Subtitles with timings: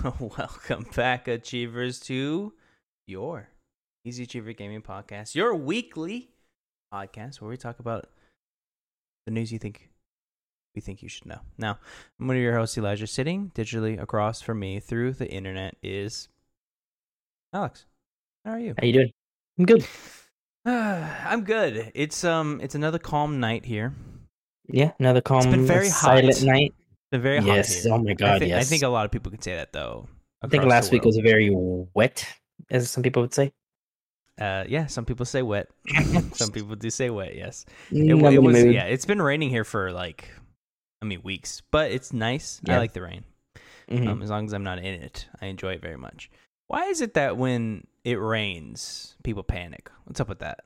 [0.18, 2.54] Welcome back, Achievers, to
[3.06, 3.48] your
[4.04, 6.30] Easy Achiever Gaming Podcast, your weekly
[6.92, 8.08] podcast where we talk about
[9.26, 9.90] the news you think
[10.74, 11.40] we think you should know.
[11.58, 11.78] Now,
[12.18, 13.06] I'm one of your hosts, Elijah.
[13.06, 16.28] Sitting digitally across from me through the internet is
[17.52, 17.84] Alex.
[18.46, 18.74] How are you?
[18.78, 19.10] How you doing?
[19.58, 19.86] I'm good.
[20.64, 21.92] I'm good.
[21.94, 23.92] It's um, it's another calm night here.
[24.66, 26.46] Yeah, another calm, been very silent hot.
[26.46, 26.74] night.
[27.12, 27.86] It's very hot Yes.
[27.86, 30.08] Oh my I god, think, I think a lot of people could say that though.
[30.42, 32.26] I think last week was very wet,
[32.70, 33.52] as some people would say.
[34.40, 35.68] Uh, yeah, some people say wet.
[36.32, 37.34] some people do say wet.
[37.36, 38.54] Yes, it, Mm, it in the was.
[38.64, 38.74] mood.
[38.74, 40.30] Yeah, it's been raining here for like,
[41.02, 42.60] I mean, weeks, but it's nice.
[42.66, 43.24] I like the rain.
[43.90, 44.06] Mhm.
[44.08, 46.30] Um, as long as I'm not in it, I enjoy it very much.
[46.68, 49.90] Why is it that when it rains, people panic?
[50.04, 50.60] What's up with that?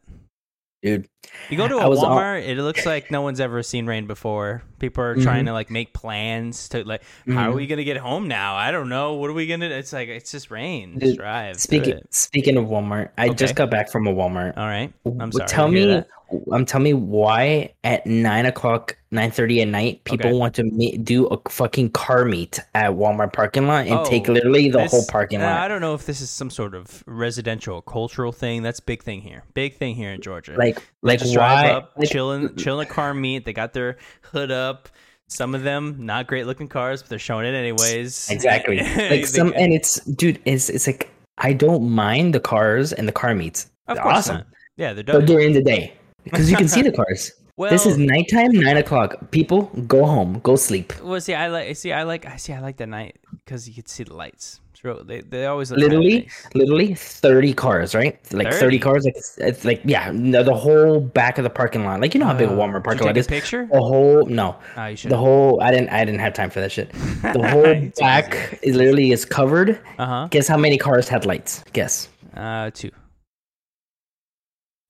[0.85, 1.09] Dude,
[1.49, 4.07] You go to a was all- Walmart, it looks like no one's ever seen rain
[4.07, 4.63] before.
[4.79, 5.49] People are trying Mhm.
[5.49, 7.57] to like make plans to like, how are Mhm.
[7.57, 8.55] we gonna get home now?
[8.55, 9.15] I don't know.
[9.15, 9.65] What are we gonna?
[9.71, 10.99] It's like it's just rain.
[11.01, 11.59] Just drive.
[11.59, 13.35] speaking speaking of Walmart, I Okay.
[13.35, 14.59] just got back from a Walmart.
[14.59, 14.93] All right.
[15.19, 15.49] I'm sorry.
[15.49, 16.07] Tell me, that.
[16.51, 20.37] Um, tell me why at nine o'clock, nine thirty at night, people Okay.
[20.39, 24.33] want to meet, do a fucking car meet at Walmart parking lot and take Oh,
[24.33, 25.59] literally the This- whole parking uh, lot.
[25.61, 28.63] I don't know if this is some sort of residential cultural thing.
[28.63, 29.45] That's big thing here.
[29.55, 30.55] Big thing here in Georgia.
[30.57, 31.63] Like, like just why?
[31.63, 33.45] drive up, like, chilling, chilling a car meet.
[33.45, 34.89] They got their hood up.
[35.29, 38.31] Some of them not great looking cars, but they're showing it anyways.
[38.31, 38.79] Exactly.
[39.11, 43.13] Like some, and it's dude, it's it's like I don't mind the cars and the
[43.13, 43.71] car meets.
[43.89, 44.37] of They're course awesome.
[44.37, 44.47] not.
[44.77, 47.33] Yeah, they're But during the day, because you can see the cars.
[47.57, 49.31] Well, this is nighttime, nine o'clock.
[49.31, 50.93] People go home, go sleep.
[51.01, 51.21] well.
[51.21, 51.77] See, I like.
[51.77, 52.27] See, I like.
[52.27, 52.53] I see.
[52.53, 54.61] I like the night because you can see the lights.
[55.07, 56.47] They, they always Literally, nice.
[56.55, 58.19] literally thirty cars, right?
[58.35, 58.59] Like 30?
[58.59, 59.05] thirty, cars.
[59.07, 62.03] Like it's, like yeah, no, the whole back of the parking lot.
[62.03, 63.25] Like you know how big a Uh, Walmart parking lot is.
[63.25, 63.67] a picture?
[63.73, 65.11] The whole no, Oh, you should.
[65.11, 65.59] the whole.
[65.63, 65.89] I didn't.
[65.89, 66.93] I didn't have time for that shit.
[66.93, 69.81] The whole back is literally is covered.
[69.99, 70.29] Uh huh.
[70.31, 71.65] Guess how many cars had lights?
[71.73, 72.11] Guess.
[72.37, 72.91] Uh, two.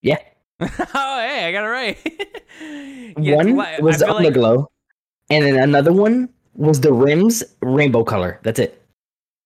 [0.02, 0.18] Yeah,
[0.60, 1.98] oh, hey, I got it right.
[3.18, 4.66] Yeah, one I was feel like- underglow,
[5.30, 8.38] and then another one was the rims rainbow color.
[8.42, 8.80] That's it.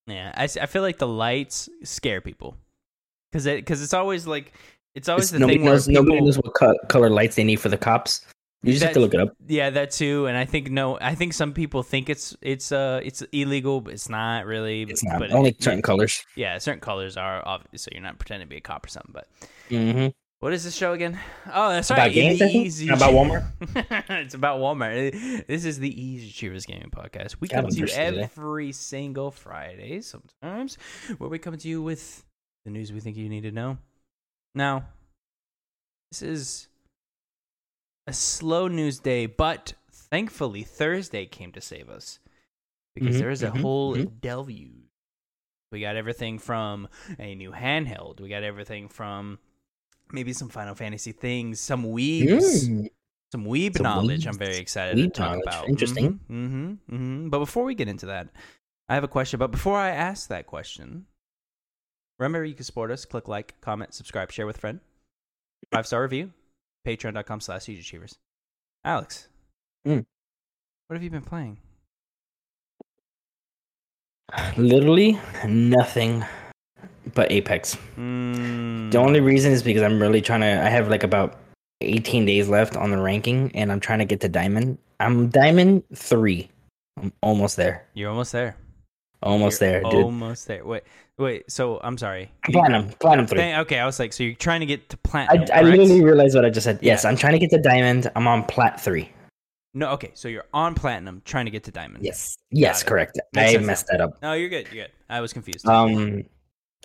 [0.07, 2.57] Yeah, I, I feel like the lights scare people
[3.31, 4.53] because it because it's always like
[4.95, 5.87] it's always It's- the nobody thing where knows.
[5.87, 8.27] people, Nobody knows what co- color lights they need for the cops.
[8.63, 9.35] You just have to look it up.
[9.47, 13.01] Yeah, that too, and I think no, I think some people think it's it's uh
[13.05, 14.83] it's illegal, but it's not really.
[14.83, 16.25] It's not but only it- certain colors.
[16.37, 19.13] Yeah, certain colors are obvious, so you're not pretending to be a cop or something.
[19.15, 19.29] But
[19.71, 20.09] Mm-hmm.
[20.41, 21.19] What is this show again?
[21.53, 22.13] Oh, that's About right.
[22.13, 23.51] games, Easy About Walmart.
[24.23, 25.47] it's about Walmart.
[25.47, 27.37] This is the Easy Achievers Gaming Podcast.
[27.41, 30.77] We come to you every single Friday, sometimes,
[31.19, 32.25] where we come to you with
[32.65, 33.79] the news we think you need to know.
[34.55, 34.85] Now,
[36.13, 36.69] this is
[38.07, 42.21] a slow news day, but thankfully Thursday came to save us
[42.95, 44.21] because Mhm, there is a mhm, whole mhm.
[44.21, 44.85] deluge.
[45.71, 46.89] We got everything from
[47.19, 48.21] a new handheld.
[48.21, 49.39] We got everything from
[50.13, 52.89] maybe some Final Fantasy things, some weebs, Mm.
[53.33, 54.27] some weeb Some knowledge.
[54.27, 55.43] I'm very excited Weeb to talk knowledge.
[55.47, 55.69] about.
[55.69, 56.21] Interesting.
[56.31, 58.29] Mm-hmm, mm-hmm, But before we get into that,
[58.89, 59.39] I have a question.
[59.39, 61.07] But before I ask that question,
[62.19, 63.05] remember you can support us.
[63.05, 64.81] Click like, comment, subscribe, share with a friend.
[65.73, 66.33] Five star review.
[66.87, 68.19] Patreon.com slash Achievers.
[68.85, 69.29] Alex,
[69.87, 70.07] Mm.
[70.87, 71.59] what have you been playing?
[74.57, 76.25] Literally nothing
[77.15, 77.77] but Apex.
[77.97, 80.47] Mm, The only reason is because I'm really trying to.
[80.47, 81.39] I have like about
[81.81, 84.79] 18 days left on the ranking, and I'm trying to get to Diamond.
[85.01, 86.51] I'm Diamond three.
[87.01, 87.87] I'm almost there.
[87.95, 88.57] You're almost there.
[89.23, 90.05] Almost You're there, dude.
[90.05, 90.65] Almost there.
[90.65, 90.85] Wait,
[91.19, 91.51] wait.
[91.51, 92.31] So I'm sorry.
[92.45, 93.39] Platinum, platinum three.
[93.39, 95.43] Dang, okay, I was like, so you're trying to get to I, platinum.
[95.43, 95.65] I correct?
[95.67, 96.79] literally realized what I just said.
[96.83, 97.11] Yes, Yeah.
[97.11, 98.11] I'm trying to get to Diamond.
[98.15, 99.11] I'm on Plat three.
[99.75, 102.03] No, okay, so you're on platinum, trying to get to diamond.
[102.05, 103.21] Yes, yes, correct.
[103.35, 104.21] Makes I messed that up.
[104.23, 104.67] No, you're good.
[104.73, 104.93] You're good.
[105.09, 105.67] I was confused.
[105.69, 106.25] Um,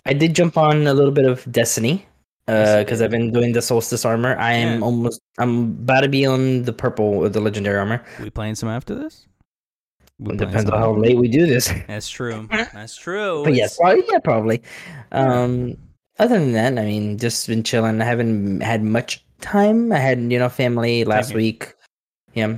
[0.06, 2.06] I did jump on a little bit of Destiny
[2.46, 4.36] because I've been doing the Solstice armor.
[4.38, 4.84] I am Yeah.
[4.84, 5.20] almost.
[5.38, 8.04] I'm about to be on the purple, the legendary armor.
[8.20, 9.26] we playing some after this?
[10.18, 11.72] We depends on how late we do this.
[11.88, 12.46] That's true.
[12.50, 13.42] That's true.
[13.44, 14.62] But yes, probably, yeah, probably.
[15.10, 15.76] Um,
[16.18, 18.00] other than that, I mean, just been chilling.
[18.00, 19.90] I haven't had much time.
[19.92, 21.74] I had you know family last week.
[22.34, 22.56] Yeah.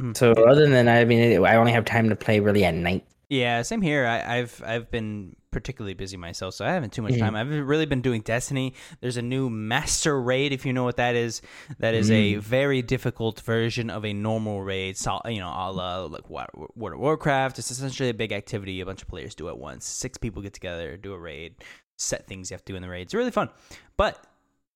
[0.00, 0.16] Mhm.
[0.16, 3.04] So other than that, I mean, I only have time to play really at night.
[3.30, 4.04] Yeah, same here.
[4.06, 7.18] I, I've I've been particularly busy myself, so I haven't too much Mhm.
[7.18, 7.34] time.
[7.34, 8.74] I've really been doing Destiny.
[9.00, 11.42] There's a new Master Raid, if you know what that is.
[11.80, 12.40] That is a Mm.
[12.40, 14.96] very difficult version of a normal raid.
[14.96, 17.58] So, you know, a la like World of Warcraft.
[17.58, 19.84] It's essentially a big activity a bunch of players do at once.
[19.84, 21.56] Six people get together, do a raid,
[21.98, 23.02] set things you have to do in the raid.
[23.02, 23.50] It's really fun,
[23.96, 24.24] but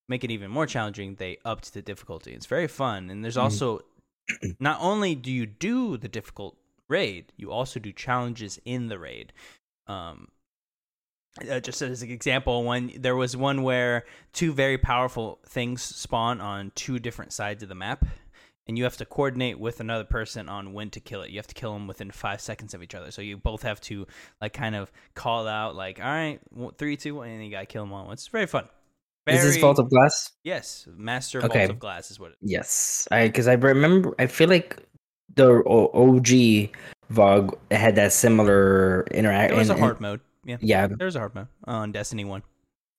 [0.09, 1.15] make it even more challenging.
[1.15, 2.33] They upped the difficulty.
[2.33, 3.43] It's very fun, and there's Mhm.
[3.43, 3.81] also
[4.59, 6.57] not only do you do the difficult
[6.89, 9.33] raid, you also do challenges in the raid.
[9.89, 10.29] um,
[11.41, 16.41] uh, just as an example, when there was one where two very powerful things spawn
[16.41, 18.05] on two different sides of the map,
[18.67, 21.31] and you have to coordinate with another person on when to kill it.
[21.31, 23.11] You have to kill them within five seconds of each other.
[23.11, 24.07] So you both have to
[24.41, 26.39] like kind of call out like, all right,
[26.77, 28.13] three, two, one, and you gotta kill them all.
[28.13, 28.69] It's very fun.
[29.27, 30.33] Is this Vault of Glass?
[30.43, 31.61] Yes, Master Okay.
[31.61, 32.51] Vault of Glass is what it is.
[32.51, 34.15] Yes, I because I remember.
[34.19, 34.85] I feel like
[35.35, 36.73] the OG
[37.13, 39.57] VoG had that similar interaction.
[39.57, 40.21] It was a hard mode.
[40.45, 40.87] Yeah, Yeah.
[40.89, 42.43] there was a hard mode on Destiny One.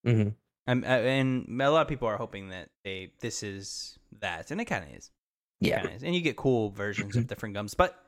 [0.06, 0.30] hmm
[0.66, 4.62] I'm, uh, and a lot of people are hoping that they this is that, and
[4.62, 5.12] it kind of is.
[5.60, 5.82] Yeah.
[5.82, 6.04] kinda is.
[6.04, 7.74] and you get cool versions of different gums.
[7.74, 8.00] But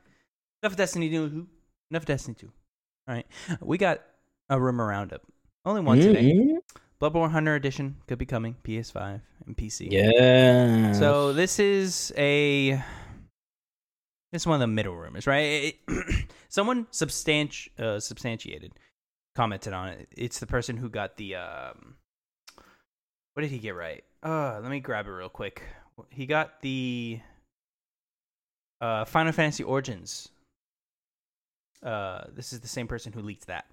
[0.63, 1.47] enough of Destiny two.
[1.91, 2.51] Enough of Destiny two.
[3.07, 3.27] All right,
[3.61, 4.01] we got
[4.49, 5.21] a rumor roundup.
[5.65, 6.33] Only one today.
[6.33, 6.57] Mhm.
[7.01, 9.89] Bloodborne Hunter Edition could be coming PS5 and PC.
[9.91, 10.93] Yeah.
[10.93, 12.81] So this is a
[14.31, 15.75] this is one of the middle rumors, right?
[15.89, 18.71] It- someone substanti- uh, substantiated
[19.35, 20.07] commented on it.
[20.15, 21.95] It's the person who got the um,
[23.33, 24.03] what did he get right?
[24.23, 25.61] Uh, let me grab it real quick.
[26.09, 27.19] He got the
[28.81, 30.29] uh, Final Fantasy Origins.
[31.83, 33.65] Uh, this is the same person who leaked that.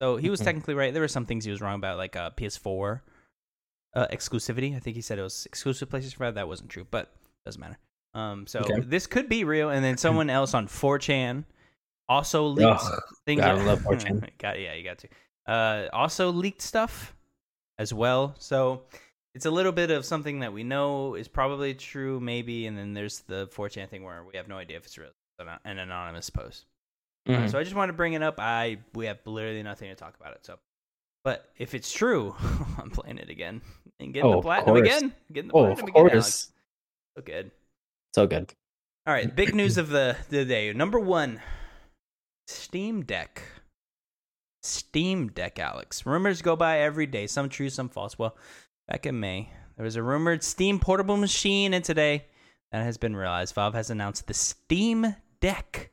[0.00, 0.92] So he was technically right.
[0.94, 3.00] There were some things he was wrong about, like uh, PS4
[3.94, 4.74] uh, exclusivity.
[4.74, 6.34] I think he said it was exclusive places 5.
[6.36, 7.12] That wasn't true, but
[7.44, 7.78] doesn't matter.
[8.14, 8.80] Um, so Okay.
[8.80, 9.68] this could be real.
[9.68, 11.44] And then someone else on 4chan
[12.10, 13.40] also leaked Ugh, things.
[13.40, 14.28] gotta love 4chan.
[14.38, 15.08] got yeah, you got to.
[15.46, 17.14] Uh, also leaked stuff
[17.78, 18.34] as well.
[18.38, 18.82] So
[19.34, 22.92] it's a little bit of something that we know is probably true, maybe, and then
[22.92, 25.10] there's the 4chan thing where we have no idea if it's real.
[25.38, 26.66] An- An anonymous post.
[27.28, 27.50] Uh, Mhm.
[27.50, 28.36] so I just wanted to bring it up.
[28.38, 30.44] I we have literally nothing to talk about it.
[30.44, 30.58] So,
[31.24, 32.34] but if it's true,
[32.78, 33.62] I'm playing it again
[34.00, 35.12] and getting Oh, the platinum again.
[35.32, 36.10] Getting the oh, platinum of again.
[36.12, 36.50] Course.
[37.16, 37.50] So good.
[38.14, 38.52] So good.
[39.06, 40.72] All right, big news of the the day.
[40.72, 41.40] Number one,
[42.50, 43.42] Steam Deck.
[44.62, 46.04] Steam Deck, Alex.
[46.04, 47.26] Rumors go by every day.
[47.26, 48.18] Some true, some false.
[48.18, 48.36] Well,
[48.88, 52.26] back in May, there was a rumored Steam portable machine, and today
[52.72, 53.54] that has been realized.
[53.54, 55.92] Valve has announced the Steam Deck.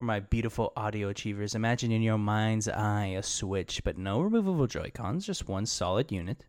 [0.00, 4.66] For my beautiful audio achievers, imagine in your mind's eye a Switch, but no removable
[4.66, 6.44] Joy Cons, just one solid unit.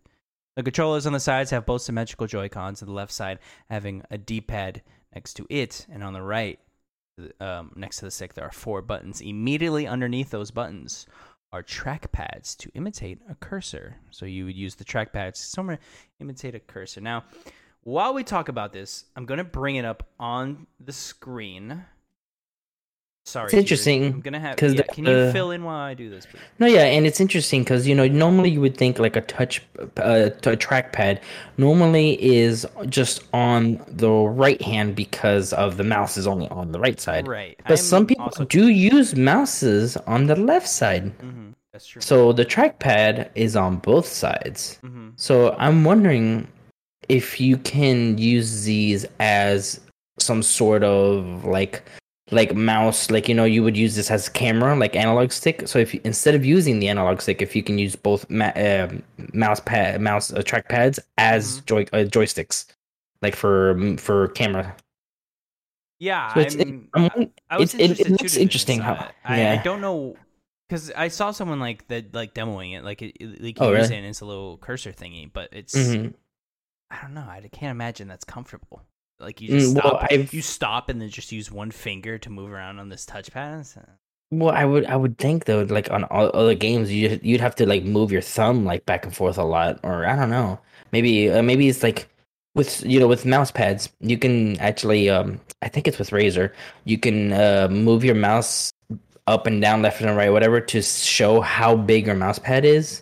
[0.55, 3.39] The controllers on the sides have both symmetrical Joy Cons, the left side
[3.69, 4.81] having a D pad
[5.13, 6.59] next to it, and on the right,
[7.39, 9.21] um, next to the stick, there are four buttons.
[9.21, 11.05] Immediately underneath those buttons
[11.51, 13.95] are track pads to imitate a cursor.
[14.11, 15.79] So you would use the track pads to somewhere
[16.19, 17.01] imitate a cursor.
[17.01, 17.23] Now,
[17.81, 21.83] while we talk about this, I'm going to bring it up on the screen.
[23.29, 24.55] Sorry, It's interesting, I'm gonna have.
[24.57, 26.41] 'cause Yeah, the- can you the- fill in while I do this, please?
[26.57, 29.61] No, yeah, and it's interesting because you know normally you would think like a touch,
[29.97, 31.19] uh, a trackpad
[31.57, 36.79] normally is just on the right hand because of the mouse is only on the
[36.79, 37.27] right side.
[37.27, 37.59] Right.
[37.67, 42.01] But some people also, do use mouses on the left side, hmm that's true.
[42.01, 44.79] so the trackpad is on both sides.
[44.81, 46.47] hmm So I'm wondering
[47.07, 49.79] if you can use these as
[50.19, 51.83] some sort of like
[52.31, 55.67] like mouse like you know you would use this as a camera like analog stick
[55.67, 58.51] so if you, instead of using the analog stick if you can use both ma-
[58.55, 59.01] um
[59.33, 61.65] mouse pad mouse uh, track pads as Mhm.
[61.65, 62.65] joy uh, joysticks
[63.21, 64.75] like for for camera
[65.99, 68.79] Yeah, so it's it, I'm, I'm, I was it- it interested looks too to interesting
[68.79, 70.15] how- Uh, I, I don't know
[70.67, 73.89] because I saw someone like that, like demoing it, like it, it- like Oh, use
[73.89, 73.95] really?
[73.95, 76.11] it and it's a little cursor thingy, but it's mm-hmm.
[76.91, 77.27] I don't know.
[77.27, 78.83] I can't imagine that's comfortable.
[79.19, 82.17] Like you Mm, just well, stop, I've- you stop and then just use one finger
[82.17, 83.67] to move around on this touchpad.
[84.31, 87.55] Well, I would I would think though, like on all other games, you you'd have
[87.55, 90.59] to like move your thumb like back and forth a lot, or I don't know,
[90.91, 92.07] maybe uh, maybe it's like
[92.55, 96.53] with you know with mouse pads, you can actually um I think it's with Razer,
[96.85, 98.71] you can uh move your mouse
[99.27, 103.01] up and down, left and right, whatever, to show how big your mouse pad is.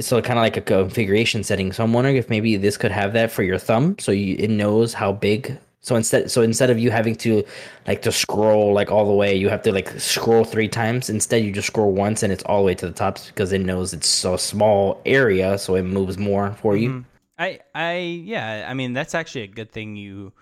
[0.00, 1.72] So kind of like a configuration setting.
[1.72, 4.48] So I'm wondering if maybe this could have that for your thumb, so you, it
[4.50, 5.58] knows how big.
[5.80, 7.44] So instead, so instead of you having to
[7.86, 11.08] like to scroll like all the way, you have to like scroll three times.
[11.08, 13.60] Instead, you just scroll once and it's all the way to the top because it
[13.60, 16.90] knows it's so small area, so it moves more for you.
[16.90, 17.04] mhm.
[17.38, 18.66] I I yeah.
[18.68, 20.32] I mean that's actually a good thing you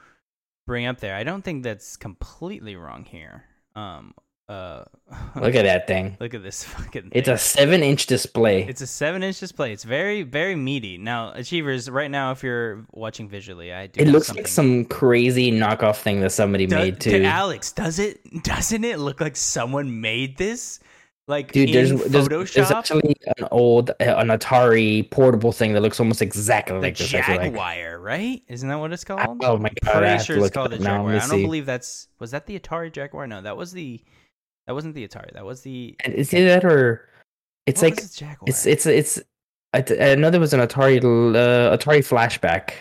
[0.66, 1.14] bring up there.
[1.14, 3.44] I don't think that's completely wrong here.
[3.74, 4.14] Um.
[4.48, 4.84] Uh.
[5.36, 6.16] Look at that thing.
[6.20, 7.02] Look at this fucking.
[7.02, 7.12] Thing.
[7.12, 8.64] It's a seven-inch display.
[8.64, 9.72] It's a seven inch display.
[9.72, 10.98] It's very, very meaty.
[10.98, 14.00] Now, achievers, right now, if you're watching visually, I do.
[14.00, 14.44] it looks something.
[14.44, 17.24] like some crazy knockoff thing that somebody Do- made to too.
[17.24, 18.20] Alex, does it?
[18.44, 20.80] Doesn't it look like someone made this?
[21.28, 25.72] Like Dude, in there's, there's Photoshop, there's actually an old uh, an Atari portable thing
[25.72, 27.10] that looks almost exactly the like this.
[27.10, 27.52] Feel like.
[27.52, 28.42] Jaguar, right?
[28.46, 29.42] Isn't that what it's called?
[29.42, 30.04] Oh my god!
[30.04, 30.78] I Pretty sure it's called the.
[30.78, 31.08] Jaguar.
[31.10, 31.42] I don't see.
[31.42, 33.26] believe that's was that the Atari Jaguar.
[33.26, 34.00] No, that was the
[34.66, 35.32] That wasn't the Atari.
[35.34, 35.96] That was the.
[36.04, 37.08] And is it that or
[37.66, 39.20] it's what like it's it's it's
[39.72, 42.74] I, I know there was an Atari uh, Atari flashback,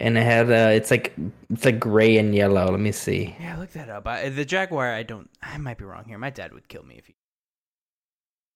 [0.00, 1.12] and it had uh, it's like
[1.50, 2.70] it's like gray and yellow.
[2.70, 3.36] Let me see.
[3.40, 4.06] Yeah, look that up.
[4.06, 5.28] I, the Jaguar, I don't.
[5.42, 6.18] I might be wrong here.
[6.18, 7.14] My dad would kill me if he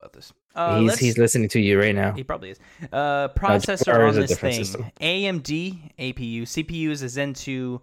[0.00, 0.32] about this.
[0.54, 2.12] Uh, he's he's listening to you right now.
[2.12, 2.58] He probably is.
[2.92, 4.86] Uh, processor Jaguar on this thing: system.
[5.00, 7.80] AMD APU, CPU is a Zen 2,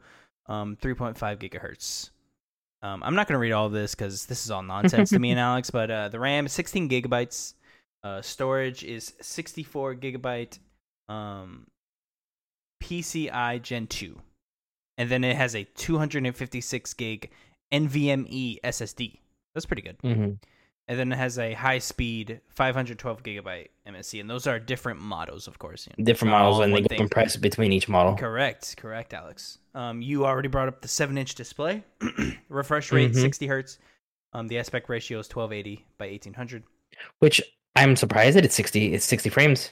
[0.48, 2.12] um, 3.5 gigahertz.
[2.86, 5.32] Um, I'm not gonna read all of this because this is all nonsense to me
[5.32, 5.72] and Alex.
[5.72, 7.54] But uh, the RAM is 16 gigabytes.
[8.04, 10.60] Uh, storage is 64 gigabyte.
[11.10, 11.66] Um,
[12.84, 14.20] PCI Gen 2,
[15.00, 17.32] and then it has a 256 gig
[17.74, 19.20] NVMe SSD.
[19.56, 20.34] That's pretty good hmm
[20.88, 25.48] and then it has a high speed 512 gigabyte MSC, and those are different models,
[25.48, 25.88] of course.
[25.88, 26.98] you know, Different models and they thing.
[26.98, 28.16] compress between each model.
[28.16, 29.58] Correct, correct, Alex.
[29.74, 31.84] Um, you already brought up the seven inch display,
[32.50, 33.22] refresh rate Mhm.
[33.22, 33.80] 60 hertz.
[34.34, 36.64] Um, the aspect ratio is 1280 by 1800.
[37.20, 37.42] Which
[37.76, 38.94] I'm surprised that it's sixty.
[38.94, 39.72] It's sixty frames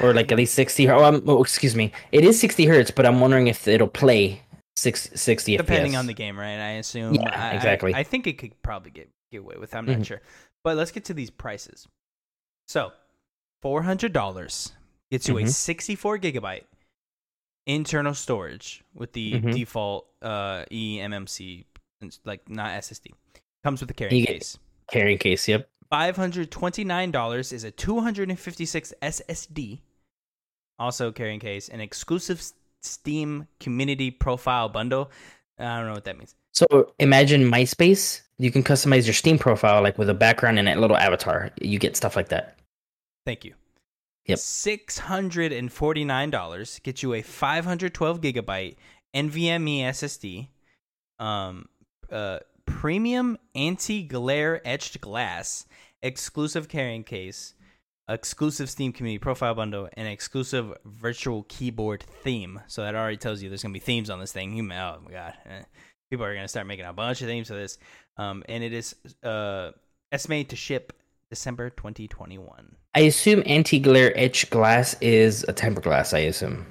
[0.00, 0.88] or like at least sixty.
[0.88, 1.92] Oh, um, oh, excuse me.
[2.12, 4.42] It is sixty hertz, but I'm wondering if it'll play
[4.76, 5.98] six, 60 depending FPS.
[5.98, 6.58] on the game, right?
[6.58, 7.14] I assume.
[7.14, 7.94] Yeah, I- I- exactly.
[7.94, 9.74] I, think it could probably get get away with.
[9.74, 10.06] I'm not Mhm.
[10.06, 10.22] sure,
[10.62, 11.86] but let's get to these prices.
[12.68, 12.92] So,
[13.62, 14.72] four hundred dollars
[15.10, 15.50] gets you a Mhm.
[15.50, 16.64] 64 gigabyte
[17.66, 19.52] internal storage with the Mhm.
[19.54, 21.66] default uh, eMMC,
[22.24, 23.12] like not SSD.
[23.62, 24.58] Comes with a carrying case.
[24.90, 25.46] carrying case.
[25.48, 25.68] Yep.
[25.90, 29.82] Five hundred twenty nine dollars is a two hundred and fifty six SSD,
[30.78, 32.42] also carrying case, an exclusive
[32.82, 35.10] Steam community profile bundle.
[35.58, 36.34] I don't know what that means.
[36.52, 38.22] So imagine MySpace.
[38.38, 41.50] You can customize your Steam profile like with a background and a little avatar.
[41.60, 42.58] You get stuff like that.
[43.24, 43.54] Thank you.
[44.26, 44.38] Yep.
[44.38, 48.76] Six hundred and forty nine dollars gets you a five hundred twelve gigabyte
[49.14, 50.48] NVMe SSD,
[51.18, 51.66] um,
[52.10, 55.66] uh, premium anti glare etched glass,
[56.02, 57.54] exclusive carrying case,
[58.08, 62.60] exclusive Steam community profile bundle, and exclusive virtual keyboard theme.
[62.66, 64.54] So that already tells you there's gonna be themes on this thing.
[64.54, 65.62] You- Oh my god, eh.
[66.10, 67.78] people are gonna start making a bunch of themes for this.
[68.16, 69.72] Um, and it is uh
[70.12, 70.92] estimated to ship
[71.30, 72.76] December 2021.
[72.94, 76.14] I assume anti-glare etched glass is a tempered glass.
[76.14, 76.64] I assume.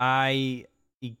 [0.00, 0.66] I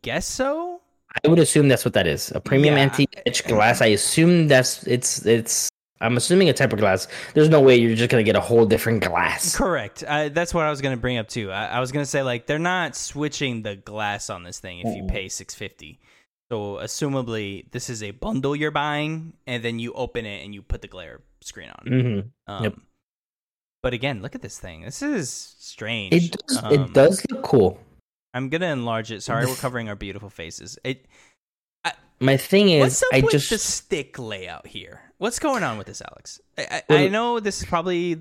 [0.02, 0.80] guess so.
[1.24, 2.32] I would assume that's what that is.
[2.34, 2.82] A premium Yeah.
[2.84, 3.82] anti-etched glass.
[3.82, 5.68] I assume that's it's it's.
[6.00, 7.06] I'm assuming a tempered glass.
[7.34, 9.54] There's no way you're just gonna get a whole different glass.
[9.54, 10.02] Correct.
[10.02, 11.52] Uh, that's what I was going to bring up too.
[11.52, 14.80] I, I was going to say like they're not switching the glass on this thing
[14.80, 16.00] if you pay 650.
[16.52, 20.60] So assumably this is a bundle you're buying and then you open it and you
[20.60, 21.86] put the glare screen on.
[21.86, 22.74] hmm Um, Yep.
[23.82, 24.82] But again, look at this thing.
[24.82, 26.12] This is strange.
[26.12, 27.80] It does, Um, it does look cool.
[28.34, 29.22] I'm going to enlarge it.
[29.22, 30.78] Sorry, we're covering our beautiful faces.
[30.84, 31.06] It
[32.20, 35.00] My thing is, What's up I with just the stick layout here?
[35.16, 36.38] What's going on with this, Alex?
[36.58, 38.20] I, I, I know this is probably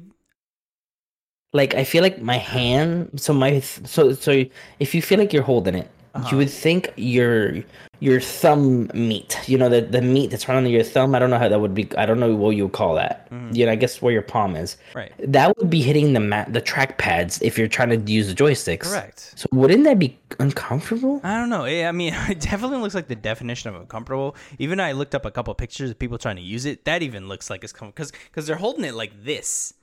[1.51, 3.19] like I feel like my hand.
[3.19, 4.45] So my so so
[4.79, 6.27] if you feel like you're holding it, Uh-huh.
[6.31, 7.63] you would think your
[8.01, 9.37] your thumb meat.
[9.47, 11.15] You know the the meat that's right under your thumb.
[11.15, 11.87] I don't know how that would be.
[11.97, 13.29] I don't know what you would call that.
[13.29, 13.55] Mhm.
[13.55, 14.75] You know, I guess where your palm is.
[14.93, 15.13] right.
[15.19, 18.33] That would be hitting the mat, the track pads if you're trying to use the
[18.33, 18.81] joysticks.
[18.91, 19.33] Correct.
[19.37, 21.21] So wouldn't that be uncomfortable?
[21.23, 21.63] I don't know.
[21.63, 24.35] I mean, it definitely looks like the definition of uncomfortable.
[24.59, 26.83] Even I looked up a couple pictures of people trying to use it.
[26.85, 29.75] That even looks like it's comfortable because because they're holding it like this.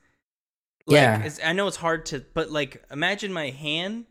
[0.86, 1.22] Like, Yeah.
[1.22, 4.04] it's, I know it's hard to, but like imagine my hand,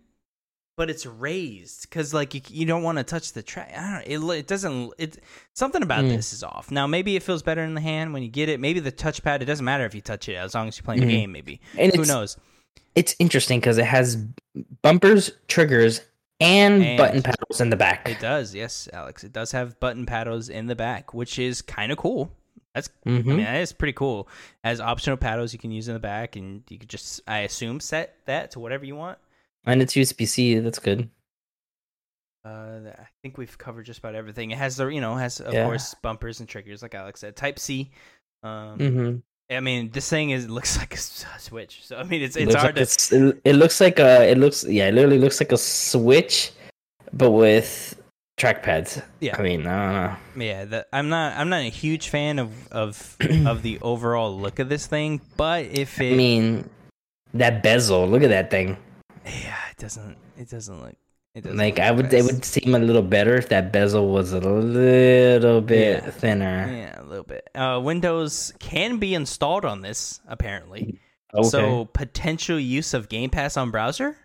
[0.77, 3.74] but it's raised because like you, you don't want to touch the track.
[3.75, 4.31] I don't.
[4.31, 4.93] It it doesn't.
[4.98, 5.17] It
[5.53, 6.10] something about Mm.
[6.15, 6.72] this is off.
[6.72, 8.60] Now maybe it feels better in the hand when you get it.
[8.62, 9.41] Maybe the touchpad.
[9.41, 11.07] It doesn't matter if you touch it as long as you're playing Mhm.
[11.07, 11.31] the game.
[11.34, 12.38] Maybe And who knows.
[12.96, 14.15] It's interesting because it has
[14.84, 16.01] bumpers, triggers,
[16.39, 18.07] and, And- button paddles in the back.
[18.07, 19.24] It does, yes, Alex.
[19.24, 22.31] It does have button paddles in the back, which is kind of cool.
[22.75, 24.27] That's, hmm I mean, that is pretty cool.
[24.63, 27.79] As optional paddles you can use in the back, and you could just, I assume,
[27.79, 29.17] set that to whatever you want.
[29.67, 30.57] And it's USB C.
[30.59, 31.09] That's good.
[32.43, 34.51] Uh, I think we've covered just about everything.
[34.51, 35.65] It has the, you know, has of Yeah.
[35.65, 37.36] course bumpers and triggers, like Alex said.
[37.36, 37.91] Type C.
[38.43, 39.15] Um, hmm
[39.50, 41.86] I mean, this thing is looks like a switch.
[41.86, 42.81] So I mean, it's it's looks hard like to.
[42.81, 44.29] it's, it, it looks like a.
[44.29, 44.88] It looks yeah.
[44.88, 46.51] It literally looks like a switch,
[47.13, 48.01] but with
[48.38, 49.01] trackpads.
[49.19, 49.36] Yeah.
[49.38, 49.93] I mean, I don't
[50.38, 50.45] know.
[50.45, 51.38] Yeah, the, I'm not.
[51.38, 55.65] I'm not a huge fan of of of the overall look of this thing, but
[55.65, 56.69] if it, I mean,
[57.33, 58.07] that bezel.
[58.07, 58.77] Look at that thing.
[59.27, 60.17] Yeah, it doesn't.
[60.38, 60.96] It doesn't look.
[61.36, 64.07] It doesn't Like look I would, it would seem a little better if that bezel
[64.10, 66.10] was a little bit Yeah.
[66.10, 66.67] thinner.
[66.72, 67.48] Yeah, a little bit.
[67.53, 71.00] Uh, Windows can be installed on this apparently.
[71.36, 71.48] Okay.
[71.50, 74.15] So potential use of Game Pass on browser.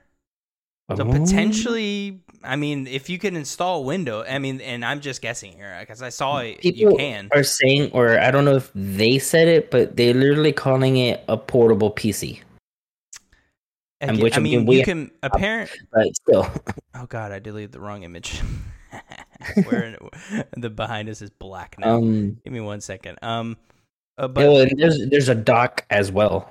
[0.96, 1.10] So Oh.
[1.10, 5.76] potentially, I mean, if you can install Windows, I mean, and I'm just guessing here
[5.80, 7.28] because I saw it, you people can.
[7.32, 11.22] are saying, or I don't know if they said it, but they're literally calling it
[11.28, 12.40] a portable PC.
[14.02, 15.70] Which I mean, we- you can apparent.
[15.92, 16.50] But still,
[16.94, 18.40] Oh God, I deleted the wrong image.
[19.64, 19.96] Where
[20.56, 21.96] the behind us is black now.
[21.96, 23.18] um, Give me one second.
[23.22, 23.56] Um,
[24.18, 26.50] uh, but there's there's a dock as well.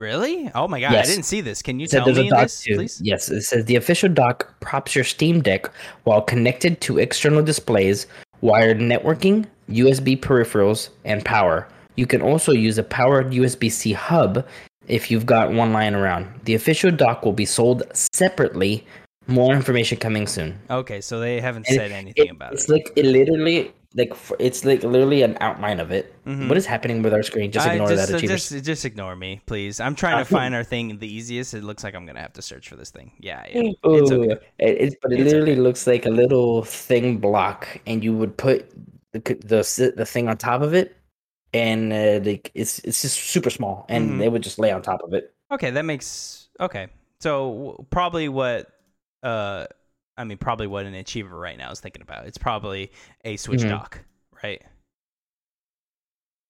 [0.00, 0.50] really?
[0.54, 1.06] Oh my God, Yes.
[1.06, 1.62] I didn't see this.
[1.62, 2.76] Can you tell me this, too.
[2.76, 3.00] please?
[3.04, 5.66] Yes, it says the official dock props your Steam Deck
[6.04, 8.06] while connected to external displays,
[8.40, 11.68] wired networking, USB peripherals, and power.
[11.96, 14.44] You can also use a powered USB C hub
[14.88, 16.28] if you've got one lying around.
[16.44, 18.86] The official dock will be sold separately.
[19.28, 20.58] More information coming soon.
[20.68, 22.72] Okay, so they haven't And said anything It- about it's it.
[22.72, 26.14] like it literally like it's like literally an outline of it.
[26.26, 26.48] Mhm.
[26.48, 27.52] What is happening with our screen?
[27.52, 29.80] Just ignore just, that, uh, just, just ignore me, please.
[29.80, 31.52] I'm trying to Uh, find our thing the easiest.
[31.52, 33.12] It looks like I'm gonna have to search for this thing.
[33.20, 33.60] Yeah, yeah.
[33.86, 34.32] Ooh, It's okay.
[34.58, 38.36] it, it's but it It's literally looks like a little thing block, and you would
[38.38, 38.70] put
[39.12, 40.96] the the the thing on top of it,
[41.52, 42.20] and uh,
[42.54, 44.18] it's it's just super small, and Mhm.
[44.18, 45.34] they would just lay on top of it.
[45.50, 46.88] Okay, that makes okay.
[47.20, 48.66] So w- probably what
[49.22, 49.66] uh
[50.16, 52.26] I mean probably what an achiever right now is thinking about.
[52.26, 52.90] It's probably
[53.24, 53.68] a Switch Mhm.
[53.70, 54.00] dock,
[54.42, 54.62] right?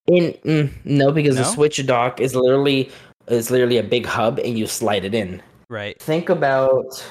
[0.08, 2.90] And mm, no, because the Switch dock is literally
[3.28, 5.40] is literally a big hub, and you slide it in.
[5.68, 5.98] Right.
[6.00, 7.04] Think about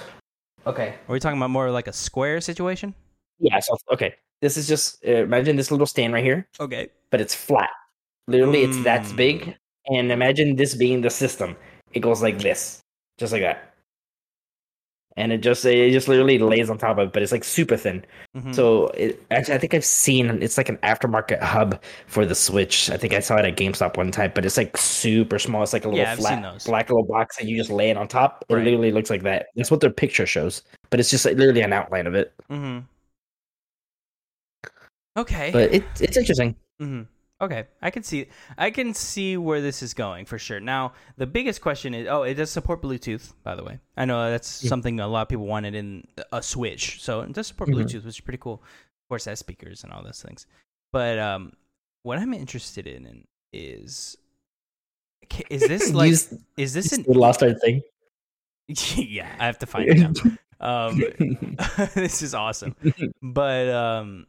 [0.67, 2.93] okay, Are we talking about more like a square situation?
[3.39, 3.59] yeah.
[3.59, 6.47] So okay, this is just uh, imagine this little stand right here.
[6.59, 6.89] Okay.
[7.11, 7.69] but it's flat.
[8.27, 9.15] Literally, it's that Mm.
[9.15, 9.55] big.
[9.87, 11.55] And imagine this being the system.
[11.93, 12.81] It goes like this,
[13.17, 13.67] just like that.
[15.17, 17.75] And it just it just literally lays on top of it, but it's like super
[17.75, 18.05] thin.
[18.37, 18.55] Mhm.
[18.55, 22.89] So it, actually, I think I've seen it's like an aftermarket hub for the Switch.
[22.89, 25.63] I think I saw it at GameStop one time, but it's like super small.
[25.63, 28.07] It's like a little Yeah, flat black little box, and you just lay it on
[28.07, 28.45] top.
[28.47, 28.63] It Right.
[28.63, 29.47] literally looks like that.
[29.55, 32.31] That's what their picture shows, but it's just like literally an outline of it.
[32.49, 32.85] Mhm.
[35.17, 35.49] Okay.
[35.51, 36.55] But it, it's interesting.
[36.79, 37.01] hmm
[37.41, 40.59] Okay, I can see I can see where this is going for sure.
[40.59, 43.79] Now, the biggest question is, oh, it does support Bluetooth, by the way.
[43.97, 44.69] I know that's Yeah.
[44.69, 47.73] something a lot of people wanted in a Switch, so it does support Mhm.
[47.75, 48.61] Bluetooth, which is pretty cool.
[48.63, 50.45] Of course, it has speakers and all those things.
[50.93, 51.53] But um,
[52.03, 54.17] what I'm interested in is,
[55.49, 57.05] is this like, Use- is this an?
[57.07, 57.81] we lost our thing.
[58.67, 60.13] yeah, I have to find it now.
[60.61, 61.01] Um,
[61.95, 62.75] this is awesome.
[63.19, 64.27] But um,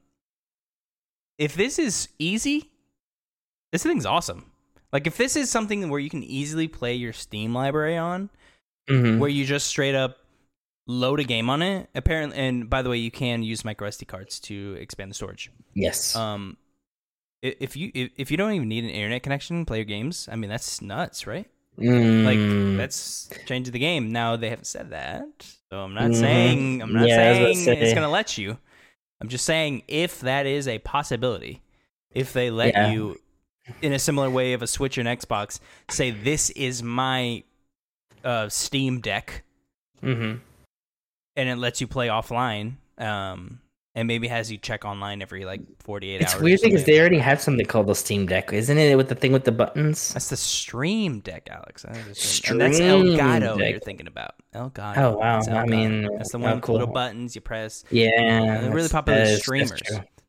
[1.37, 2.72] if this is easy,
[3.73, 4.51] this thing's awesome.
[4.93, 8.31] Like if this is something where you can easily play your Steam library on,
[8.89, 9.19] Mhm.
[9.19, 10.19] where you just straight up
[10.87, 11.89] load a game on it.
[11.95, 15.51] Apparently, and by the way, you can use micro SD cards to expand the storage.
[15.75, 16.15] Yes.
[16.17, 16.57] Um,
[17.41, 20.29] if you if, if you don't even need an internet connection to play your games,
[20.31, 21.49] I mean that's nuts, right?
[21.79, 22.25] Mm.
[22.25, 24.13] Like that's changing the game.
[24.13, 25.25] Now they haven't said that,
[25.71, 26.17] so I'm not Mhm.
[26.21, 28.59] saying I'm not Yeah, I was about saying to it's gonna let you.
[29.21, 31.63] I'm just saying if that is a possibility,
[32.11, 32.93] if they let Yeah.
[32.93, 33.19] you
[33.81, 37.45] in a similar way of a Switch and Xbox say this is my
[38.25, 39.45] uh, Steam Deck,
[40.01, 40.35] hmm
[41.37, 43.61] and it lets you play offline, um,
[43.95, 46.33] and maybe has you check online every like 48 hours.
[46.33, 48.97] It's weird because they already have something called the Steam Deck, isn't it?
[48.97, 50.13] With the thing with the buttons.
[50.13, 51.85] That's the Stream Deck, Alex.
[52.13, 53.71] Stream and that's Elgato Deck.
[53.71, 54.35] you're thinking about.
[54.55, 54.99] Elgato.
[54.99, 55.39] Oh, wow.
[55.39, 57.85] It's I mean, that's the oh, one with the little buttons you press.
[57.91, 59.81] Yeah, really popular with streamers.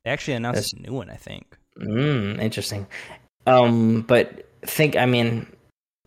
[0.03, 1.57] They actually announced That's- a new one, I think.
[1.79, 2.85] Mm, interesting.
[3.45, 5.47] Um, but think I mean,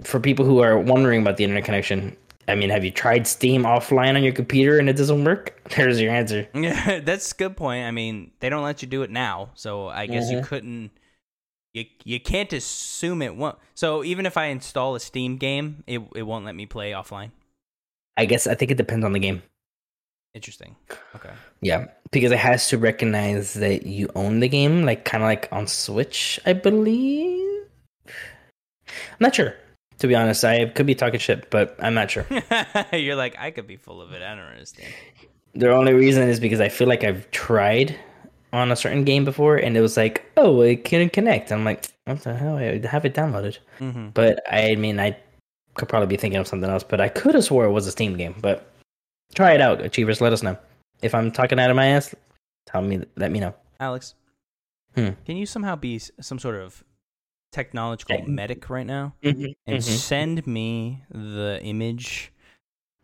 [0.04, 2.16] for people who are wondering about the internet connection,
[2.48, 5.60] I mean, have you tried Steam offline on your computer and it doesn't work?
[5.76, 6.48] There's your answer.
[6.54, 7.84] Yeah, that's a good point.
[7.84, 10.44] I mean, they don't let you do it now, so I guess you Mhm.
[10.44, 10.90] couldn't.
[11.74, 13.58] You you can't assume it won't.
[13.74, 17.32] So even if I install a Steam game, it it won't let me play offline.
[18.16, 19.42] I guess I think it depends on the game.
[20.36, 20.76] Interesting.
[21.14, 21.30] Okay.
[21.62, 25.48] Yeah, because it has to recognize that you own the game, like kind of like
[25.50, 27.64] on Switch, I believe.
[28.06, 29.54] I'm not sure.
[30.00, 32.26] To be honest, I could be talking shit, but I'm not sure.
[32.92, 34.20] You're like, I could be full of it.
[34.20, 34.92] I don't understand.
[35.54, 37.98] The only reason is because I feel like I've tried
[38.52, 41.50] on a certain game before, and it was like, oh, it couldn't connect.
[41.50, 42.58] I'm like, what the hell?
[42.58, 43.56] I have it downloaded.
[43.80, 44.10] Mm-hmm.
[44.10, 45.16] But I mean, I
[45.76, 47.90] could probably be thinking of something else, but I could have swore it was a
[47.90, 48.34] Steam game.
[48.42, 48.70] But
[49.34, 50.20] try it out, Achievers.
[50.20, 50.56] Let us know.
[51.02, 52.14] If I'm talking out of my ass,
[52.66, 53.02] tell me.
[53.16, 53.54] Let me know.
[53.80, 54.14] Alex,
[54.94, 55.10] Hmm.
[55.26, 56.82] can you somehow be some sort of
[57.52, 59.46] technological Tech- medic right now Mm-hmm.
[59.66, 62.32] and send me the image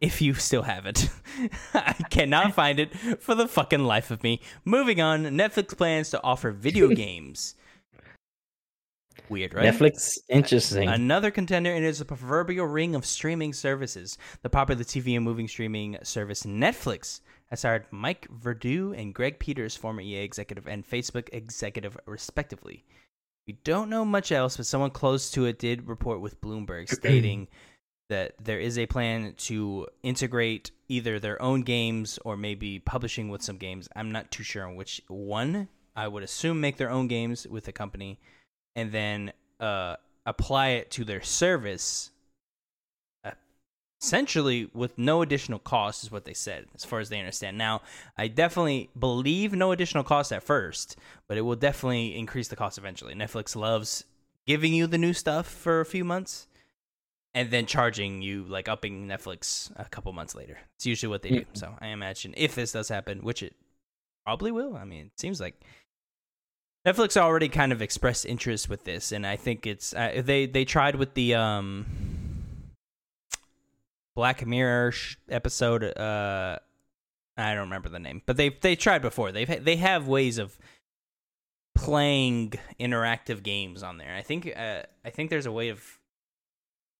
[0.00, 1.08] if you still have it?
[1.74, 4.40] I cannot find it for the fucking life of me.
[4.64, 7.54] Moving on, Netflix plans to offer video games
[9.32, 9.64] Weird, right?
[9.64, 10.90] Netflix, interesting.
[10.90, 14.18] Another contender and is the proverbial ring of streaming services.
[14.42, 19.74] The popular TV and moving streaming service Netflix has hired Mike Verdu and Greg Peters,
[19.74, 22.84] former EA executive and Facebook executive, respectively.
[23.46, 27.48] We don't know much else, but someone close to it did report with Bloomberg stating
[28.10, 33.40] that there is a plan to integrate either their own games or maybe publishing with
[33.40, 33.88] some games.
[33.96, 35.68] I'm not too sure on which one.
[35.96, 38.20] I would assume make their own games with the company
[38.74, 42.10] and then uh, apply it to their service
[44.02, 47.56] essentially with no additional cost is what they said as far as they understand.
[47.56, 47.82] Now
[48.18, 50.96] i definitely believe no additional cost at first
[51.28, 53.14] but it will definitely increase the cost eventually.
[53.14, 54.04] Netflix loves
[54.46, 56.48] giving you the new stuff for a few months
[57.32, 60.58] and then charging you like upping netflix a couple months later.
[60.74, 61.44] It's usually what they do.
[61.52, 63.54] So i imagine if this does happen which it
[64.24, 65.60] probably will i mean it seems like
[66.86, 70.64] Netflix already kind of expressed interest with this, and I think it's uh, they they
[70.64, 71.86] tried with the um
[74.16, 74.92] Black Mirror
[75.28, 75.84] episode.
[75.84, 76.58] Uh,
[77.36, 79.30] I don't remember the name, but they they tried before.
[79.30, 80.58] They they have ways of
[81.74, 84.14] playing interactive games on there.
[84.14, 85.98] I think uh, I think there's a way of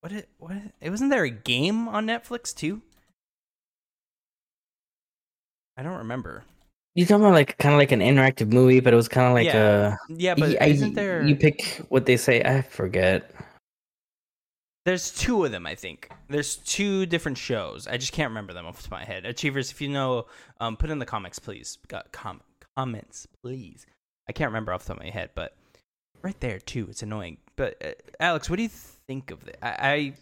[0.01, 2.83] what it what it wasn't there a game on Netflix too.
[5.77, 6.45] I don't remember.
[6.95, 9.33] You talking about like kind of like an interactive movie, but it was kind of
[9.35, 9.97] like Yeah.
[10.09, 10.13] a.
[10.15, 11.23] Yeah, but I- isn't there?
[11.27, 12.43] You pick what they say.
[12.43, 13.31] I forget.
[14.85, 16.11] There's two of them, I think.
[16.29, 17.87] There's two different shows.
[17.87, 19.25] I just can't remember them off the top of my head.
[19.25, 20.27] Achievers, if you know,
[20.61, 21.79] um, put in the comics, please.
[21.87, 22.41] Got com-
[22.77, 23.87] comments, please.
[24.29, 25.57] I can't remember off the top of my head, but
[26.21, 26.89] right there too.
[26.91, 27.39] It's annoying.
[27.57, 29.57] But uh, Alex, what do you think of it?
[29.63, 30.13] I, I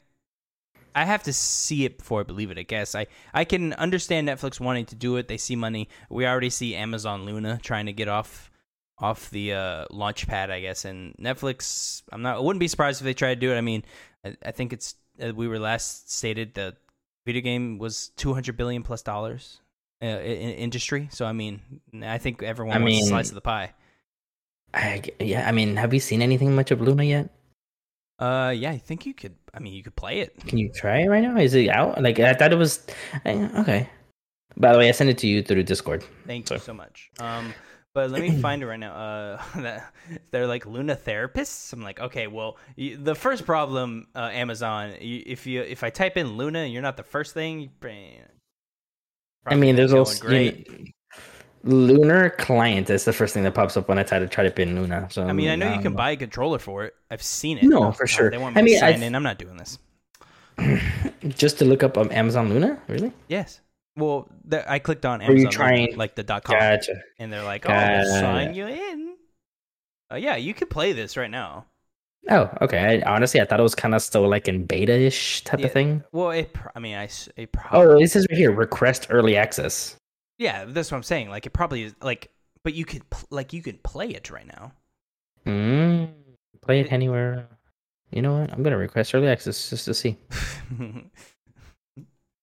[0.94, 2.59] I have to see it before I believe it.
[2.59, 5.29] I guess I I can understand Netflix wanting to do it.
[5.29, 5.88] They see money.
[6.09, 8.50] We already see Amazon Luna trying to get off
[8.98, 10.85] off the uh, launch pad, I guess.
[10.85, 12.37] And Netflix, I'm not.
[12.37, 13.57] I wouldn't be surprised if they try to do it.
[13.57, 13.83] I mean,
[14.24, 16.76] I, I think it's uh, we were last stated the
[17.26, 19.61] video game was 200 billion plus dollars
[20.03, 21.09] uh, in, in industry.
[21.12, 21.61] So I mean,
[22.03, 23.72] I think everyone I wants mean- a slice of the pie.
[24.72, 27.31] I, yeah, I mean, have you seen anything much of Luna yet?
[28.20, 29.35] Uh, yeah, I think you could.
[29.54, 30.36] I mean, you could play it.
[30.46, 31.36] Can you try it right now?
[31.36, 32.00] Is it out?
[32.00, 32.86] Like I thought it was.
[33.24, 33.88] I- Okay.
[34.56, 36.04] By the way, I sent it to you through Discord.
[36.26, 37.10] Thank So- you so much.
[37.20, 37.54] Um,
[37.94, 38.92] but let me find it right now.
[38.94, 39.92] Uh, that
[40.30, 41.72] they're like Luna therapists.
[41.72, 45.90] I'm like, okay, well, you, the first problem, uh, Amazon, you, if you if I
[45.90, 47.70] type in Luna, you're not the first thing.
[49.46, 50.92] I mean, there's also you
[51.62, 54.51] Lunar client is the first thing that pops up when I try to try to
[54.51, 55.09] pin Luna.
[55.11, 56.94] So I mean, I know you um, can buy a controller for it.
[57.11, 57.64] I've seen it.
[57.64, 58.31] No, for Oh, sure.
[58.31, 59.14] They want I me to mean, I sign th- in.
[59.14, 59.79] I'm not doing this.
[61.29, 62.79] just to look up um, Amazon Luna.
[62.88, 63.12] Really?
[63.29, 63.61] Yes.
[63.96, 66.94] Well, the, I clicked on you Amazon, Luna, trying- like the dot com, Gotcha.
[67.18, 69.14] and they're like, "Oh, we'll sign you in."
[70.12, 71.66] Uh, yeah, you could play this right now.
[72.29, 73.03] Oh, okay.
[73.03, 75.66] I, honestly, I thought it was kind of still like in beta-ish type Yeah.
[75.66, 76.05] of thing.
[76.12, 76.53] Well, it.
[76.53, 77.09] pr- I mean, I.
[77.37, 77.94] It probably.
[77.94, 79.96] Oh, it says right here, request early access.
[80.40, 81.29] Yeah, that's what I'm saying.
[81.29, 81.94] Like, it probably is.
[82.00, 82.31] Like,
[82.64, 84.72] but you could pl- like you could play it right now.
[85.46, 86.09] Mm,
[86.62, 87.46] play it anywhere.
[88.11, 88.50] You know what?
[88.50, 90.16] I'm gonna request early access just to see.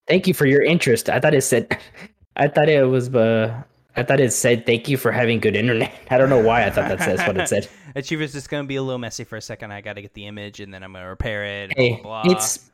[0.07, 1.09] Thank you for your interest.
[1.09, 1.75] I thought it said,
[2.35, 3.63] I thought it was, uh,
[3.95, 5.91] I thought it said thank you for having good internet.
[6.11, 7.67] I don't know why I thought that says what it said.
[7.95, 9.71] Achievers is going to be a little messy for a second.
[9.71, 11.73] I got to get the image, and then I'm going to repair it.
[11.75, 12.31] Hey, blah, blah.
[12.31, 12.69] it's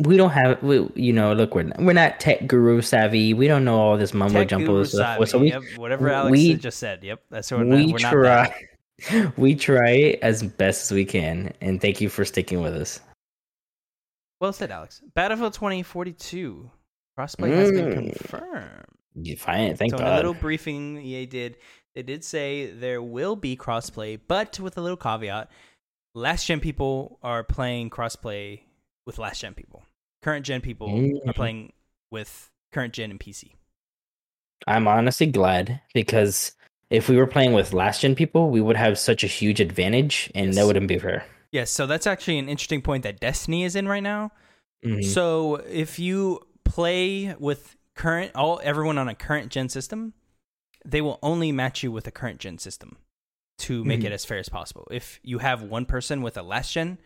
[0.00, 3.32] we don't have we, you know look we're we're not tech guru savvy.
[3.34, 5.16] We don't know all this mumbo Tech jumbo stuff.
[5.18, 5.26] savvy.
[5.26, 7.04] So we Yep, whatever Alex we- just said.
[7.04, 8.54] Yep, that's what we we're not try
[9.36, 13.00] we try as best as we can, and thank you for sticking with us.
[14.40, 15.00] Well said, Alex.
[15.14, 16.70] Battlefield 2042
[17.18, 17.94] crossplay has been Mm.
[18.18, 18.84] confirmed.
[19.14, 19.76] You fine?
[19.76, 20.12] Thank so in God.
[20.12, 21.56] a little briefing EA did,
[21.94, 25.50] they did say there will be crossplay, but with a little caveat:
[26.14, 28.60] last gen people are playing crossplay
[29.06, 29.84] with last gen people.
[30.22, 31.34] Current gen people are Mm.
[31.34, 31.72] playing
[32.10, 33.54] with current gen and PC.
[34.66, 36.52] I'm honestly glad because
[36.90, 40.30] if we were playing with last gen people, we would have such a huge advantage,
[40.34, 40.56] and Yes.
[40.56, 41.26] that wouldn't be fair.
[41.52, 44.32] Yes, so that's actually an interesting point that Destiny is in right now.
[44.84, 45.04] Mhm.
[45.04, 50.14] So if you play with current all everyone on a current gen system,
[50.84, 52.98] they will only match you with a current gen system
[53.58, 54.04] to make Mhm.
[54.06, 54.86] it as fair as possible.
[54.90, 56.98] If you have one person with a last gen,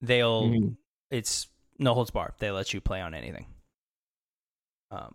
[0.00, 0.76] they'll Mhm.
[1.10, 2.34] It's no holds bar.
[2.38, 3.46] They let you play on anything.
[4.90, 5.14] Um,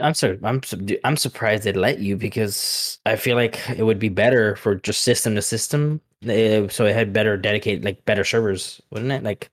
[0.00, 3.98] I'm sur- I'm su- I'm surprised they let you because I feel like it would
[3.98, 8.24] be better for just system to system, uh, so it had better dedicated like better
[8.24, 9.22] servers, wouldn't it?
[9.22, 9.50] Like,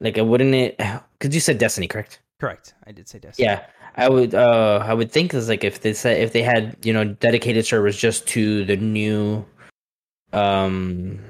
[0.00, 0.80] like wouldn't it?
[1.18, 2.18] Because you said Destiny, correct?
[2.40, 2.74] correct.
[2.84, 3.46] I did say Destiny.
[3.46, 4.34] Yeah, I would.
[4.34, 7.64] Uh, I would think is like if they said if they had you know dedicated
[7.64, 9.44] servers just to the new,
[10.32, 11.20] um,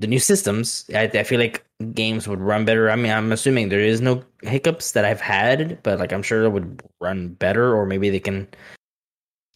[0.00, 2.90] the new systems, I, I feel like games would run better.
[2.90, 6.44] I mean, I'm assuming there is no hiccups that I've had, but like I'm sure
[6.44, 8.48] it would run better, or maybe they can.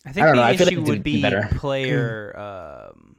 [0.07, 1.49] I think I don't the know, I feel like issue would be be better.
[1.57, 3.17] player, um,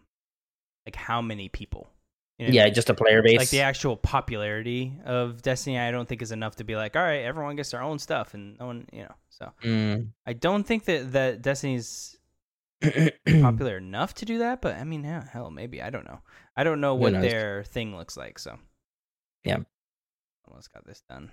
[0.85, 1.89] like how many people.
[2.37, 3.37] You know Yeah, just a player base.
[3.39, 5.79] like the actual popularity of Destiny.
[5.79, 8.33] I don't think is enough to be like, all right, everyone gets their own stuff,
[8.35, 9.15] and no one, you know.
[9.29, 10.09] So Mm.
[10.27, 12.14] I don't think that that Destiny's.
[12.81, 14.61] Popular enough to do that.
[14.61, 16.19] But I mean, yeah, hell, maybe I don't know.
[16.55, 18.39] I don't know what their thing looks like.
[18.39, 18.57] So
[19.43, 19.59] Yeah.
[20.47, 21.31] almost got this done.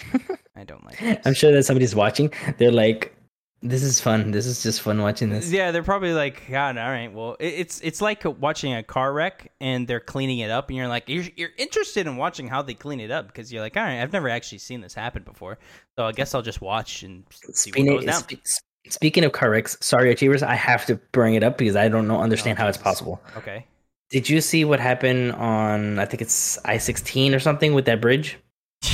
[0.56, 0.98] I don't like.
[0.98, 1.18] This.
[1.24, 2.32] I'm sure that somebody's watching.
[2.58, 3.14] They're like,
[3.62, 4.32] "This is fun.
[4.32, 7.12] This is just fun watching this." Yeah, they're probably like, God, all right.
[7.12, 10.88] Well, it's it's like watching a car wreck and they're cleaning it up, and you're
[10.88, 13.84] like, you're, you're interested in watching how they clean it up because you're like, all
[13.84, 15.58] right, I've never actually seen this happen before,
[15.96, 18.22] so I guess I'll just watch and see what goes down.
[18.22, 18.40] spe-
[18.88, 22.06] speaking of car wrecks, sorry, achievers, I have to bring it up because I don't
[22.06, 23.22] know understand Oh, how it's possible.
[23.36, 23.66] Okay.
[24.10, 28.00] Did you see what happened on I think it's I sixteen or something with that
[28.00, 28.38] bridge?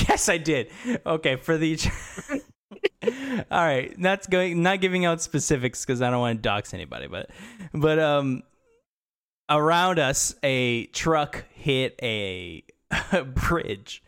[0.08, 0.70] Yes, I did.
[1.04, 1.78] Okay, for the.
[3.50, 7.08] All right, not going, not giving out specifics because I don't want to dox anybody,
[7.08, 7.30] but,
[7.74, 8.42] but um,
[9.48, 12.62] around us, a truck hit a,
[13.34, 14.02] bridge.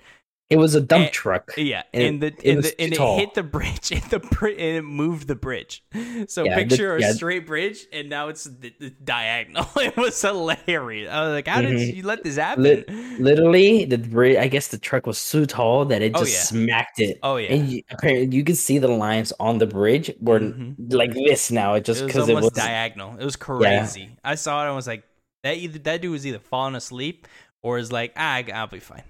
[0.53, 1.53] It was a dump Eh, truck.
[1.57, 4.77] Yeah, And and, it- the and, the, and it hit the bridge, and the and
[4.77, 5.83] it moved the bridge.
[6.29, 7.11] So Yeah, the- picture yeah.
[7.11, 9.67] a straight bridge, and now it's the, the diagonal.
[9.77, 11.11] It was hilarious.
[11.11, 11.97] I was like, "How did Mhm.
[11.97, 12.89] you let this happen?" Lit-
[13.21, 14.37] Literally, the bridge.
[14.37, 16.41] I guess the truck was so tall that it Oh, just yeah.
[16.65, 17.19] smacked it.
[17.23, 20.93] oh yeah, And you, apparently, you could see the lines on the bridge were Mhm.
[20.93, 21.75] like this now.
[21.75, 23.17] It just it was because it was diagonal.
[23.19, 24.11] It was crazy.
[24.25, 25.05] I saw it and was like,
[25.43, 27.27] that either that dude was either falling asleep
[27.63, 29.03] or is like, ah, I'll be fine.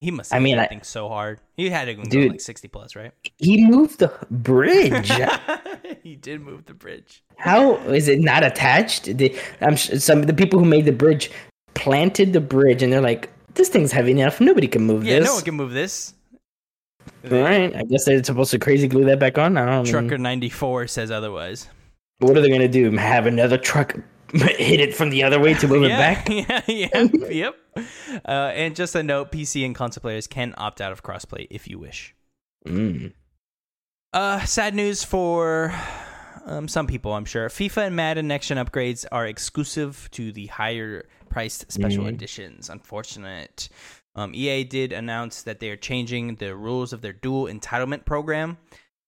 [0.00, 0.32] He must.
[0.32, 1.40] I mean, I- think so hard.
[1.56, 2.32] He had to go Dude.
[2.32, 3.12] like sixty plus, right?
[3.36, 5.10] he moved the bridge.
[6.02, 7.22] he did move the bridge.
[7.36, 9.04] How is it not attached?
[9.18, 11.30] The, I'm some the people who made the bridge
[11.74, 14.40] planted the bridge, and they're like, "This thing's heavy enough.
[14.40, 16.14] Nobody can move Yeah, this." no one can move this.
[17.30, 19.56] All right, I guess they're supposed to crazy glue that back on.
[19.58, 19.90] I don't know.
[19.90, 21.68] Trucker ninety four says otherwise.
[22.20, 22.90] What are they gonna do?
[22.96, 23.96] Have another truck
[24.58, 26.28] hit it from the other way to move it back?
[26.30, 27.56] yeah, yeah, yep.
[28.24, 31.68] Uh, and just a note: PC and console players can opt out of crossplay if
[31.68, 32.14] you wish.
[32.66, 33.12] Mm.
[34.12, 35.72] Uh, sad news for
[36.46, 37.48] um, some people, I'm sure.
[37.48, 42.08] FIFA and Madden next gen upgrades are exclusive to the higher priced special Mhm.
[42.14, 42.68] editions.
[42.68, 43.68] Unfortunate.
[44.16, 48.58] Um, EA did announce that they are changing the rules of their dual entitlement program,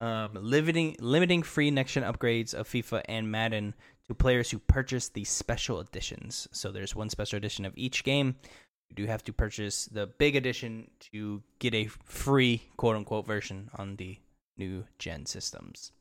[0.00, 3.74] um, limiting limiting free next gen upgrades of FIFA and Madden
[4.12, 6.48] to players who purchase the special editions.
[6.52, 8.36] So there's one special edition of each game.
[8.90, 13.70] You do have to purchase the big edition to get a free quote unquote version
[13.76, 14.18] on the
[14.56, 15.92] new gen systems.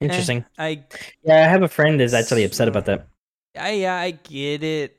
[0.00, 0.44] Interesting.
[0.58, 0.84] Eh, I
[1.22, 3.08] Yeah, I have a friend that's actually upset about that.
[3.56, 4.96] I yeah, I get it,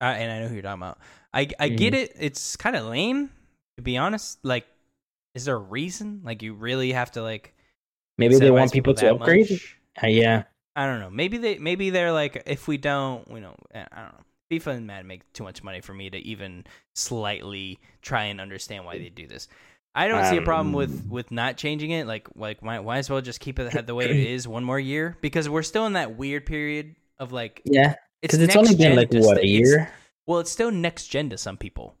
[0.00, 0.98] uh, and I know who you're talking about.
[1.34, 1.94] I I get Mhm.
[1.94, 2.12] it.
[2.18, 3.30] It's kind of lame,
[3.76, 4.38] to be honest.
[4.44, 4.66] Like,
[5.34, 6.22] is there a reason?
[6.24, 7.54] Like, you really have to like
[8.18, 9.48] Maybe they want people to upgrade.
[9.48, 9.75] much?
[10.02, 10.44] Uh, yeah.
[10.74, 11.10] I don't know.
[11.10, 14.24] Maybe they maybe they're like, if we don't, you know, eh, I don't know.
[14.50, 18.84] FIFA and Madden make too much money for me to even slightly try and understand
[18.84, 19.48] why they do this.
[19.94, 22.06] I don't see a problem with Um, with not changing it.
[22.06, 24.78] Like like might, might as well just keep it the way it is one more
[24.78, 27.94] year because we're still in that weird period of like Yeah.
[28.20, 29.90] Because it's, only been like what a it's- year.
[30.26, 31.94] well, it's still next gen to some people.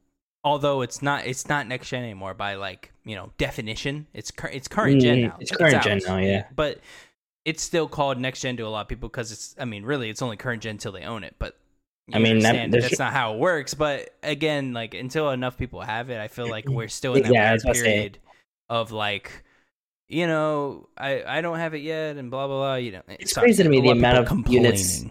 [0.44, 4.06] Although it's not it's not next gen anymore by like, you know, definition.
[4.12, 5.36] It's cur- it's current gen Mm, now.
[5.40, 6.06] it's current gen out.
[6.06, 6.44] now, yeah.
[6.54, 6.80] But
[7.46, 10.10] it's still called next gen to a lot of people because it's I mean, really
[10.10, 11.56] it's only current gen until they own it, but
[12.08, 13.72] you I mean, that- that's not how it works.
[13.72, 17.32] But again, like until enough people have it, I feel like we're still in that
[17.32, 17.84] Yeah, weird was about to say.
[17.84, 18.18] period
[18.68, 19.30] of like,
[20.08, 22.74] you know, I I don't have it yet, and blah blah blah.
[22.76, 25.04] You know, It's sorry, crazy to me the amount of units-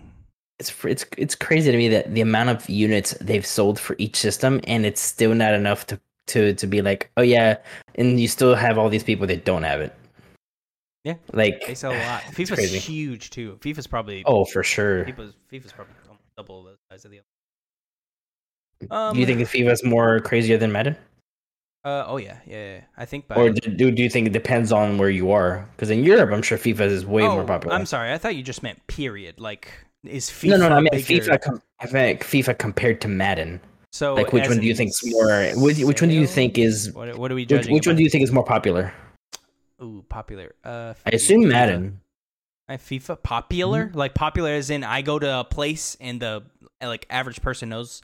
[0.59, 4.15] It's it's it's crazy to me that the amount of units they've sold for each
[4.15, 7.57] system, and it's still not enough to to to be like, oh yeah,
[7.95, 9.93] and you still have all these people that don't have it.
[11.05, 12.21] Yeah, like They sell a lot.
[12.31, 13.59] FIFA's huge too.
[13.61, 15.05] FIFA's probably Oh, for sure.
[15.05, 15.93] FIFA's, FIFA's probably
[16.35, 17.25] double the size of the other.
[18.91, 20.97] Um, do you think FIFA's more crazier than Madden,
[21.85, 22.81] Uh, oh yeah, yeah, yeah.
[22.97, 23.27] I think.
[23.27, 25.69] By, or do, do you think it depends on where you are?
[25.75, 27.75] Because in Europe, I'm sure FIFA is way oh, more popular.
[27.75, 28.11] I'm sorry.
[28.11, 29.39] I thought you just meant period.
[29.39, 29.71] Like,
[30.03, 30.75] is FIFA no, no, no.
[30.75, 31.23] I meant bigger?
[31.23, 31.41] FIFA.
[31.41, 33.61] Com- I meant FIFA compared to Madden.
[33.91, 35.51] So, like, which one do you in think's more?
[35.55, 36.91] Which, which one do you think is?
[36.93, 37.73] What, what are we Which, judging?
[37.73, 38.91] which one do you think is more popular?
[39.81, 40.55] Ooh, popular.
[40.63, 42.01] Uh, I assume Madden.
[42.67, 43.97] Uh, FIFA popular, Mm-hmm.
[43.97, 46.43] like popular as in I go to a place and the
[46.81, 48.01] uh, like average person knows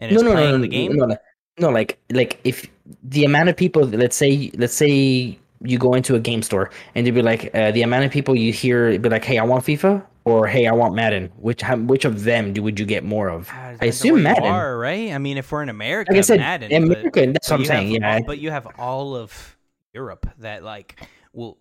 [0.00, 0.96] and no, is no, no, playing no, the game.
[0.96, 1.16] No, no,
[1.58, 2.66] no, like like if
[3.02, 7.06] the amount of people, let's say, let's say you go into a game store and
[7.06, 9.64] you'd be like, uh, the amount of people you hear be like, hey, I want
[9.64, 11.32] FIFA, or hey, I want Madden.
[11.38, 13.48] Which which of them do would you get more of?
[13.48, 14.44] It I assume Madden.
[14.44, 15.10] are, right?
[15.12, 16.70] I mean, if we're in America, Like I said, Madden.
[16.70, 18.00] in but- that's but what I'm saying.
[18.02, 19.56] have Yeah, but you have all of
[19.92, 21.00] Europe that like
[21.34, 21.58] will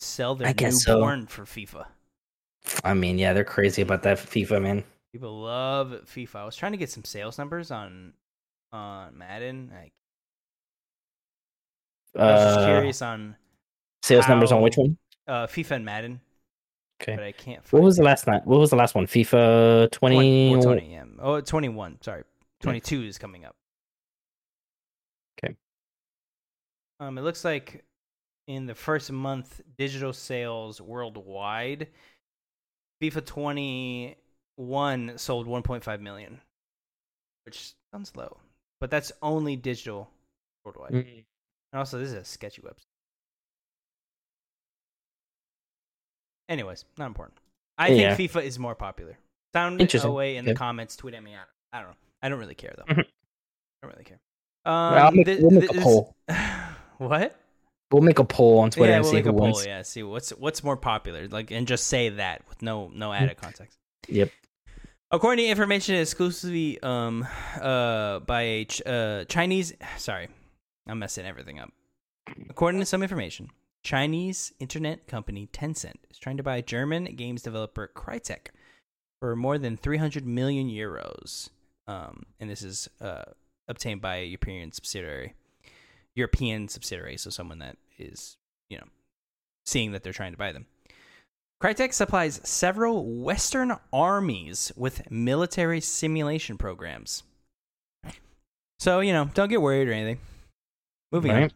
[0.00, 0.94] sell their I guess so.
[0.94, 1.86] newborn for FIFA.
[2.82, 4.84] I mean, yeah, they're crazy about that FIFA, man.
[5.12, 6.36] People love FIFA.
[6.36, 8.12] I was trying to get some sales numbers on
[8.72, 9.70] on Madden.
[9.72, 9.92] Like,
[12.16, 13.36] I was just Uh, curious on
[14.02, 14.96] sales numbers on which one?
[15.28, 16.20] uh, FIFA and Madden,
[17.02, 17.14] Okay.
[17.16, 17.62] but I can't.
[17.72, 18.46] What was the last night?
[18.46, 19.06] What was the last one?
[19.06, 20.16] FIFA 20.
[20.16, 21.04] 20, well, 20 yeah.
[21.20, 21.98] Oh, 21.
[22.02, 22.24] Sorry.
[22.60, 23.54] 22 is coming up.
[25.38, 25.54] Okay.
[27.00, 27.84] Um, it looks like
[28.46, 31.88] in the first month, digital sales worldwide,
[33.02, 36.40] FIFA 21 sold 1.5 million,
[37.46, 38.36] which sounds low,
[38.80, 40.10] but that's only digital
[40.64, 40.92] worldwide.
[40.92, 41.24] Mm.
[41.72, 42.84] And also, this is a sketchy website.
[46.48, 47.38] Anyways, not important.
[47.78, 48.14] I Yeah.
[48.14, 49.18] think FIFA is more popular.
[49.54, 50.96] Sound away in the comments.
[50.96, 51.34] Tweet at me.
[51.72, 51.96] I don't, know.
[52.22, 52.84] I don't really care though.
[52.84, 53.00] Mhm.
[53.00, 53.06] I
[53.86, 54.20] don't really care.
[54.64, 56.14] Well, Um, make- we'll make a this- poll.
[56.98, 57.36] what?
[57.94, 59.62] We'll make a poll on Twitter yeah, and we'll see make who a poll.
[59.64, 61.28] Yeah, see what's what's more popular.
[61.28, 63.78] Like, and just say that with no no added context.
[64.08, 64.32] Yep.
[65.12, 67.24] According to information exclusively um
[67.60, 70.26] uh by a ch- uh Chinese sorry,
[70.88, 71.70] I'm messing everything up.
[72.50, 73.50] According to some information,
[73.84, 78.48] Chinese internet company Tencent is trying to buy German games developer Crytek
[79.20, 81.48] for more than 300 million euros.
[81.86, 83.22] Um, and this is uh
[83.68, 85.34] obtained by a European subsidiary.
[86.16, 88.36] European subsidiary, so someone that is,
[88.70, 88.86] you know,
[89.66, 90.66] seeing that they're trying to buy them.
[91.62, 97.22] Crytek supplies several Western armies with military simulation programs.
[98.80, 100.18] So, you know, don't get worried or anything.
[101.12, 101.52] Moving Right.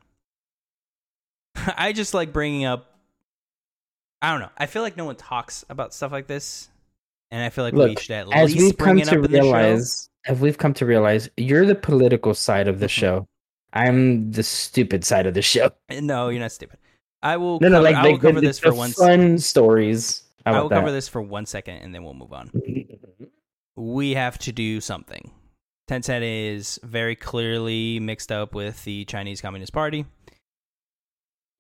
[1.57, 1.75] on.
[1.77, 2.95] I just like bringing up.
[4.23, 4.51] I don't know.
[4.57, 6.69] I feel like no one talks about stuff like this.
[7.31, 9.19] And I feel like we Look, should at As least we've bring come it to
[9.19, 9.43] up in the show.
[9.45, 12.91] realize, as we've come to realize, you're the political side of the Mhm.
[12.91, 13.29] show.
[13.73, 15.71] I'm the stupid side of the show.
[16.01, 16.79] No, you're not stupid.
[17.23, 20.23] I will No, no, cover, like, I will cover this for one fun stories.
[20.47, 20.77] I will that?
[20.77, 22.51] cover this for one second and then we'll move on.
[23.77, 25.33] we have to do something.
[25.91, 30.05] Tencent is very clearly mixed up with the Chinese Communist Party.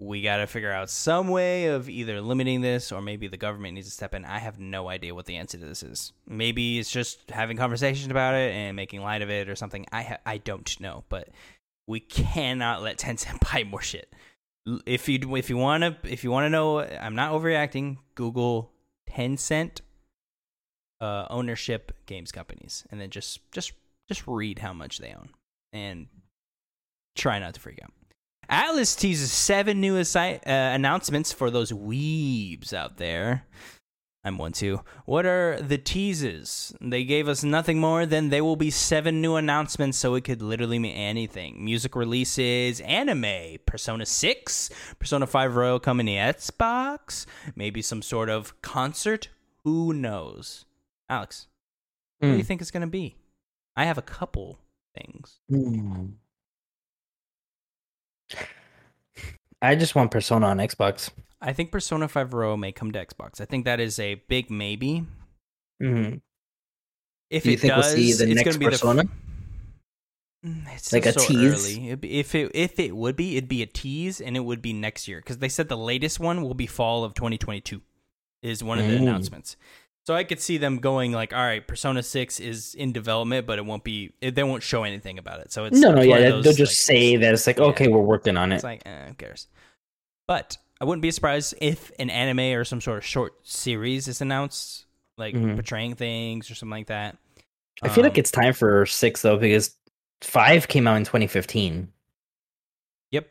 [0.00, 3.74] We got to figure out some way of either limiting this or maybe the government
[3.74, 4.24] needs to step in.
[4.24, 6.12] I have no idea what the answer to this is.
[6.26, 9.86] Maybe it's just having conversations about it and making light of it or something.
[9.90, 11.30] I ha- I don't know, but
[11.88, 14.14] we cannot let Tencent buy more shit.
[14.86, 17.96] If you if you want to if you want to know, I'm not overreacting.
[18.14, 18.70] Google
[19.10, 19.80] Tencent
[21.00, 23.72] uh, ownership games companies, and then just just
[24.08, 25.30] just read how much they own,
[25.72, 26.06] and
[27.16, 27.92] try not to freak out.
[28.50, 33.46] Atlus teases seven new assi- uh, announcements for those weebs out there.
[34.28, 34.82] I'm one too.
[35.06, 36.74] What are the teases?
[36.80, 40.42] They gave us nothing more than there will be seven new announcements, so it could
[40.42, 41.64] literally mean anything.
[41.64, 47.24] Music releases, anime, Persona 6, Persona 5 Royal coming to Xbox,
[47.56, 49.28] maybe some sort of concert.
[49.64, 50.66] Who knows?
[51.08, 51.46] Alex,
[52.18, 52.46] what do you Hmm.
[52.46, 53.16] think it's going to be?
[53.76, 54.58] I have a couple
[54.94, 55.38] things.
[55.48, 56.06] Hmm.
[59.62, 61.10] I just want Persona on Xbox.
[61.40, 63.40] I think Persona 5 Royal may come to Xbox.
[63.40, 65.04] I think that is a big maybe.
[65.80, 66.14] hmm
[67.30, 69.04] If Do you it think we'll does, see the it's next going to be Persona?
[69.04, 69.10] the.
[70.74, 71.52] It's Like a so tease?
[71.76, 71.86] early.
[71.88, 74.62] It'd be- If it if it would be, it'd be a tease, and it would
[74.62, 77.82] be next year because they said the latest one will be fall of 2022.
[78.42, 79.02] Is one of the Mm.
[79.02, 79.56] announcements.
[80.06, 83.58] So I could see them going like, all right, Persona 6 is in development, but
[83.58, 84.12] it won't be.
[84.20, 85.52] It, they won't show anything about it.
[85.52, 87.64] So it's No, no, yeah, those, they'll just like, say that it's like, yeah.
[87.64, 88.56] okay, we're working on it.
[88.56, 89.48] It's like, eh, who cares?
[90.28, 94.20] But I wouldn't be surprised if an anime or some sort of short series is
[94.20, 94.86] announced,
[95.16, 95.54] like Mhm.
[95.54, 97.16] portraying things or something like that.
[97.82, 99.74] I feel like Um, it's time for six though, because
[100.20, 101.92] five came out in 2015,
[103.10, 103.28] Yep.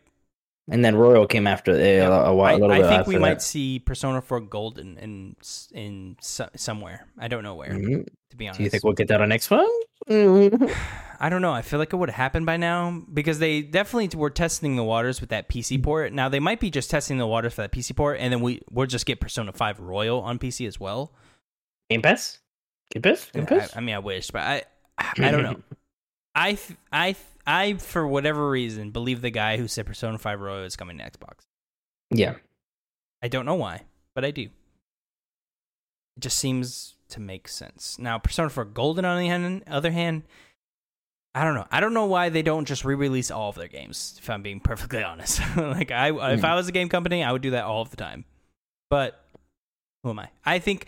[0.70, 2.12] and then Royal came after uh, Yep.
[2.28, 3.22] a, while, I, a little I bit think we that.
[3.22, 5.36] might see Persona 4 Golden in
[5.74, 7.08] in so- somewhere.
[7.18, 8.06] I don't know where, Mhm.
[8.30, 8.58] to be honest.
[8.58, 9.68] Do you think we'll get that on next one?
[10.10, 10.76] Mm.
[11.20, 11.52] I don't know.
[11.52, 14.84] I feel like it would have happened by now because they definitely were testing the
[14.84, 15.60] waters with that Mm-hmm.
[15.60, 16.13] PC port.
[16.13, 18.62] Now they might be just testing the waters for that PC port, and then we
[18.69, 21.12] we'll just get Persona 5 Royal on PC as well.
[21.90, 22.38] Game Pass?
[22.92, 23.32] Game Pass?
[23.32, 23.75] Game I, Pass?
[23.75, 24.63] I mean, I wish, but I
[25.00, 25.60] I don't know.
[26.36, 30.40] I th- I th- I for whatever reason believe the guy who said Persona 5
[30.40, 31.48] Royal is coming to Xbox.
[32.12, 32.36] yeah.
[33.23, 33.82] I don't know why,
[34.13, 34.42] but I do.
[34.44, 34.52] It
[36.19, 37.98] just seems to make sense.
[38.00, 40.24] Now, Persona 4 Golden, on the hand- other hand,
[41.36, 41.68] I don't know.
[41.72, 44.16] I don't know why they don't just re-release all of their games.
[44.20, 46.46] If I'm being perfectly honest, like I, if Hmm.
[46.46, 48.26] I was a game company, I would do that all of the time.
[48.90, 49.24] But
[50.04, 50.30] who am I?
[50.46, 50.88] I think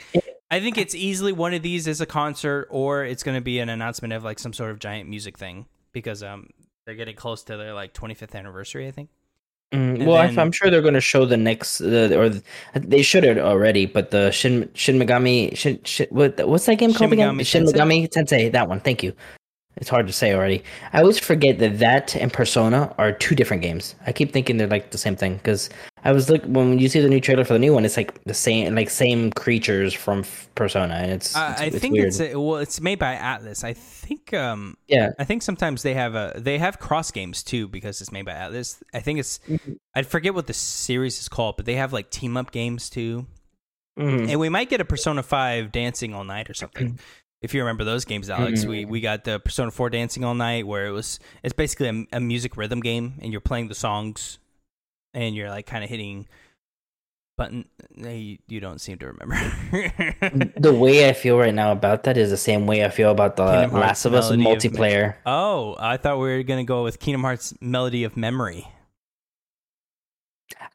[0.49, 3.59] I think it's easily one of these is a concert, or it's going to be
[3.59, 6.49] an announcement of like some sort of giant music thing because um
[6.85, 8.87] they're getting close to their like 25th anniversary.
[8.87, 9.09] I think.
[9.71, 12.43] Mm, well, then- I'm sure they're going to show the next, uh, or th-
[12.73, 13.85] they should have already.
[13.85, 17.35] But the Shin Shin Megami Shin, Shin what what's that game called Shin again?
[17.35, 17.65] Megami Shin?
[17.65, 18.51] Megami Tensei.
[18.51, 18.79] That one.
[18.79, 19.13] Thank you.
[19.77, 20.63] It's hard to say already.
[20.91, 23.95] I always forget that that and Persona are two different games.
[24.05, 25.69] I keep thinking they're like the same thing because
[26.03, 28.21] I was look when you see the new trailer for the new one, it's like
[28.25, 32.07] the same like same creatures from Persona, and it's, Uh, it's I it's think weird.
[32.07, 33.63] it's a, well, it's made by Atlus.
[33.63, 35.11] I think um yeah.
[35.17, 38.33] I think sometimes they have a they have cross games too because it's made by
[38.33, 38.81] Atlus.
[38.93, 39.77] I think it's Mhm.
[39.95, 43.27] I forget what the series is called, but they have like team up games too.
[43.97, 44.29] Mhm.
[44.31, 46.99] And we might get a Persona 5 Dancing All Night or something.
[47.41, 48.69] if you remember those games, Alex, mm-hmm.
[48.69, 52.17] we we got the Persona 4 Dancing All Night where it was it's basically a,
[52.17, 54.39] a music rhythm game and you're playing the songs
[55.13, 56.27] and you're like kind of hitting
[57.37, 57.65] button
[58.03, 59.35] eh, you, you don't seem to remember.
[60.59, 63.37] the way I feel right now about that is the same way I feel about
[63.37, 65.15] the Kingdom Hearts Last of Us Melody of multiplayer.
[65.25, 68.67] oh, I thought we were going to go with Kingdom Hearts Melody of Memory.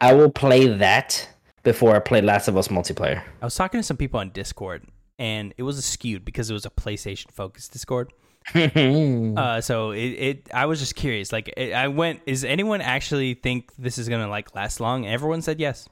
[0.00, 1.28] I will play that
[1.62, 3.22] before I play Last of Us multiplayer.
[3.42, 4.86] I was talking to some people on Discord
[5.18, 8.12] and it was skewed because it was a PlayStation focused Discord.
[8.54, 11.32] Uh, so it, it I was just curious.
[11.32, 15.04] Like it, I went, is anyone actually think this is gonna like last long?
[15.06, 15.88] And everyone said yes.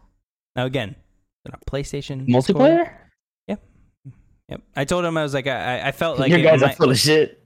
[0.54, 0.94] Now again,
[1.44, 2.56] they're not PlayStation Discord.
[2.58, 2.92] multiplayer?
[3.48, 3.62] Yep.
[4.50, 4.60] Yep.
[4.76, 6.90] I told him I was like I, I felt like Your it guys are full
[6.90, 7.42] of shit.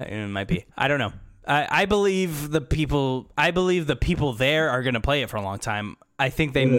[0.00, 0.64] it might be.
[0.76, 1.12] I don't know.
[1.46, 3.30] I, I believe the people.
[3.36, 5.96] I believe the people there are gonna play it for a long time.
[6.18, 6.76] I think they Mhm.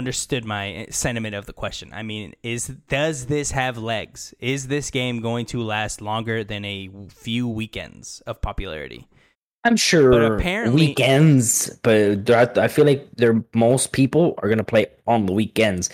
[0.00, 1.90] Misunderstood my sentiment of the question.
[1.92, 4.32] I mean, is does this have legs?
[4.38, 9.08] Is this game going to last longer than a few weekends of popularity?
[9.64, 14.86] I'm sure But apparently- weekends, but I feel like there most people are gonna play
[15.06, 15.90] on the weekends,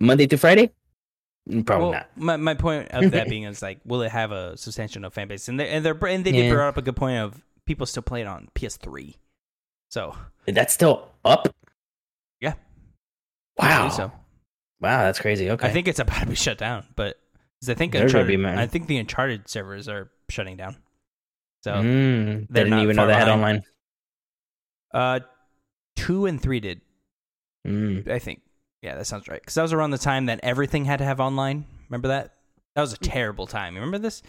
[0.00, 0.70] Monday to Friday.
[1.48, 2.08] Mm, Probably well, not.
[2.16, 5.28] My, my point of that being is like, will it have a substantial enough fan
[5.28, 5.46] base?
[5.48, 6.50] And they and they're and they did Yeah.
[6.54, 9.14] bring up a good point of people still play it on PS3.
[9.90, 10.16] So
[10.46, 11.54] That's still up.
[13.58, 13.88] Wow.
[13.88, 14.12] So
[14.80, 15.50] Wow, that's crazy.
[15.50, 15.68] Okay.
[15.68, 17.16] I think it's about to be shut down, but
[17.68, 18.44] I think Uncharted.
[18.44, 20.76] I think the Uncharted servers are shutting down.
[21.62, 23.62] So Mm, they're didn't even know they had online.
[24.92, 25.20] uh,
[25.96, 26.80] two and three did
[27.66, 28.06] Mm.
[28.10, 28.42] I think.
[28.82, 29.40] Yeah, that sounds right.
[29.40, 31.64] Because that was around the time that everything had to have online.
[31.88, 32.34] Remember that?
[32.74, 33.72] That was a terrible time.
[33.74, 34.22] You remember this?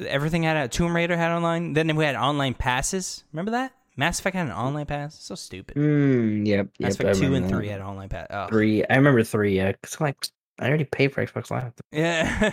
[0.00, 1.74] Everything had a Tomb Raider had online.
[1.74, 3.22] Then we had online passes.
[3.32, 3.72] Remember that?
[3.96, 5.14] Mass Effect had an online pass.
[5.22, 5.76] So stupid.
[5.76, 6.68] Mm, yep.
[6.80, 7.72] Mass yep, Effect two and three that.
[7.74, 8.26] had an online pass.
[8.30, 8.48] Oh.
[8.48, 8.84] Three.
[8.86, 9.56] I remember three.
[9.56, 10.16] Yeah, 'cause, like
[10.58, 11.72] I already paid for Xbox Live.
[11.92, 12.50] Yeah.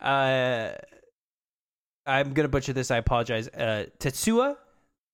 [0.00, 0.72] uh,
[2.06, 2.90] I'm gonna butcher this.
[2.90, 3.48] I apologize.
[3.48, 4.56] Uh, Tetsuya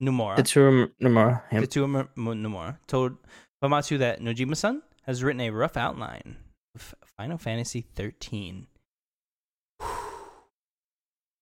[0.03, 0.37] Nomura.
[0.37, 1.43] Tetsuya Nomura.
[1.53, 1.63] Yep.
[1.65, 3.17] Tetsuya Mu- Mu- Nomura told
[3.63, 6.37] Famitsu that Nojima-san has written a rough outline
[6.75, 8.67] of Final Fantasy 13.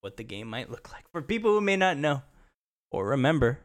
[0.01, 2.23] What the game might look like for people who may not know
[2.93, 3.59] or remember.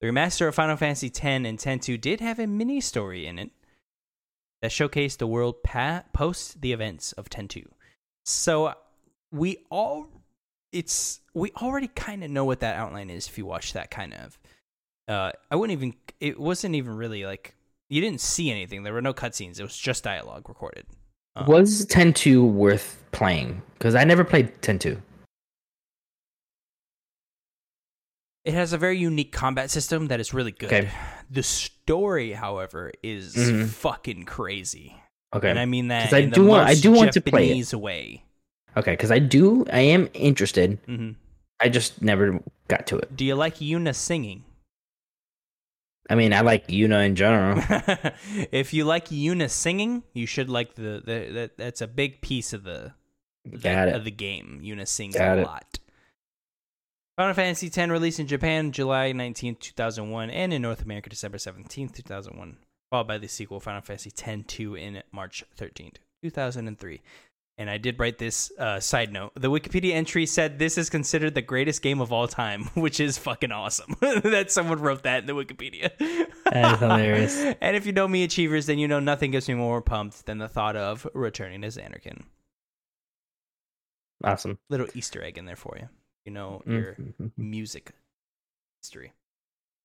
[0.00, 3.50] The remaster of Final Fantasy X and X-2 did have a mini story in it
[4.60, 7.66] that showcased the world pa- post the events of X-2.
[8.24, 8.74] So
[9.32, 10.08] we all
[10.72, 14.12] it's we already kind of know what that outline is if you watch that kind
[14.14, 14.38] of
[15.08, 17.54] uh I wouldn't even it wasn't even really like
[17.88, 18.82] you didn't see anything.
[18.82, 19.60] There were no cutscenes.
[19.60, 20.86] It was just dialogue recorded.
[21.36, 23.62] Um, Was 10-2 worth playing?
[23.74, 25.00] Because I never played 10-2.
[28.46, 30.68] It has a very unique combat system that is really good.
[30.72, 30.88] Okay.
[31.28, 33.66] The story, however, is Mhm.
[33.68, 34.94] fucking crazy.
[35.34, 35.50] Okay.
[35.50, 36.12] And I mean that.
[36.12, 37.74] I the do want- I do want to play it.
[37.74, 38.22] Way.
[38.76, 40.78] okay, because I do, I am interested.
[40.86, 41.12] hmm
[41.58, 43.16] I just never got to it.
[43.16, 44.44] Do you like Yuna singing?
[46.08, 47.58] I mean, I like Yuna in general.
[48.52, 52.52] if you like Yuna singing, you should like the, the that that's a big piece
[52.52, 52.92] of the
[53.60, 54.60] Got of the game.
[54.62, 55.46] Yuna sings Got a it.
[55.46, 55.78] lot.
[57.16, 61.94] Final Fantasy X released in Japan July 19th, 2001, and in North America December 17th,
[61.94, 62.58] 2001,
[62.90, 67.00] followed by the sequel Final Fantasy X-2 in March 13th, 2003.
[67.58, 69.32] And I did write this uh, side note.
[69.34, 73.16] The Wikipedia entry said this is considered the greatest game of all time, which is
[73.16, 75.90] fucking awesome that someone wrote that in the Wikipedia.
[76.46, 77.36] That is hilarious.
[77.60, 80.38] and if you know me, Achievers, then you know nothing gets me more pumped than
[80.38, 82.22] the thought of returning as Anakin.
[84.22, 84.56] Awesome.
[84.70, 85.88] Little Easter egg in there for you.
[86.26, 87.30] You know your Mhm.
[87.36, 87.92] music
[88.82, 89.12] history.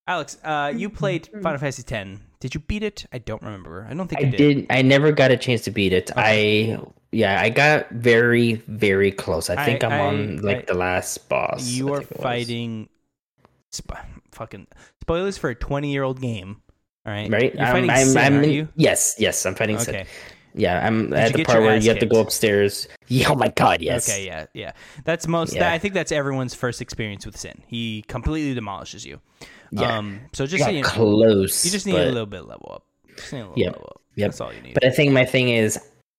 [0.08, 2.20] Alex, uh, you played Final Fantasy X.
[2.40, 3.06] Did you beat it?
[3.14, 3.86] I don't remember.
[3.88, 4.38] I don't think I did.
[4.38, 4.66] did.
[4.72, 6.10] I never got a chance to beat it.
[6.18, 6.80] I
[7.12, 9.52] yeah, I got very very close.
[9.52, 11.68] I think I- am on like I- the last boss.
[11.70, 12.24] You are think it was.
[12.24, 12.90] fighting.
[13.72, 14.68] Sp- fucking
[15.02, 16.62] spoilers for a twenty-year-old game.
[17.06, 17.54] All right, right.
[17.54, 18.68] You're I'm, fighting I'm, Sin, I'm you?
[18.76, 19.46] Yes, yes.
[19.46, 19.78] I'm fighting.
[19.78, 20.06] Okay.
[20.54, 22.88] Yeah, I'm you at the part where you have to go upstairs.
[23.08, 24.10] Yeah, oh my god, yes.
[24.10, 24.72] Okay, yeah, yeah.
[25.04, 25.54] That's most.
[25.54, 25.70] Yeah.
[25.70, 27.62] I think that's everyone's first experience with Sin.
[27.68, 29.20] He completely demolishes you.
[29.72, 29.98] Yeah.
[29.98, 30.22] Um.
[30.32, 31.66] So just so you, know, close.
[31.66, 32.86] you just need but, a little bit level up.
[33.18, 34.02] Just need a little Yep, level up.
[34.16, 34.30] yep.
[34.30, 34.76] That's all you need.
[34.76, 35.78] But I think my thing is,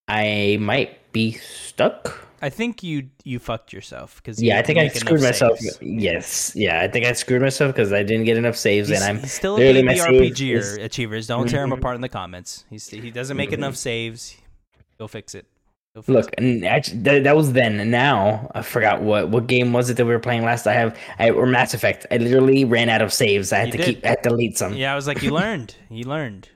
[0.09, 2.29] I might be stuck.
[2.43, 5.59] I think you you fucked yourself because Yeah, I think I screwed myself.
[5.81, 9.19] Yes, yeah, I think I screwed myself because I didn't get enough saves, He's, and
[9.19, 11.27] I'm still a baby RPG is- achievers.
[11.29, 11.79] Don't tear him Mhm.
[11.79, 12.65] apart in the comments.
[12.69, 14.37] He's he doesn't make enough saves.
[14.99, 15.47] Go fix it.
[15.95, 16.65] Go fix Look, it.
[16.65, 17.79] actually, that, that was then.
[17.79, 20.67] And now I forgot what what game was it that we were playing last.
[20.67, 22.07] I have I, or Mass Effect.
[22.11, 23.53] I literally ran out of saves.
[23.53, 23.87] I had You to did.
[23.87, 24.05] keep.
[24.05, 24.75] I had to delete some.
[24.75, 25.77] Yeah, I was like, you learned.
[25.91, 26.49] You learned.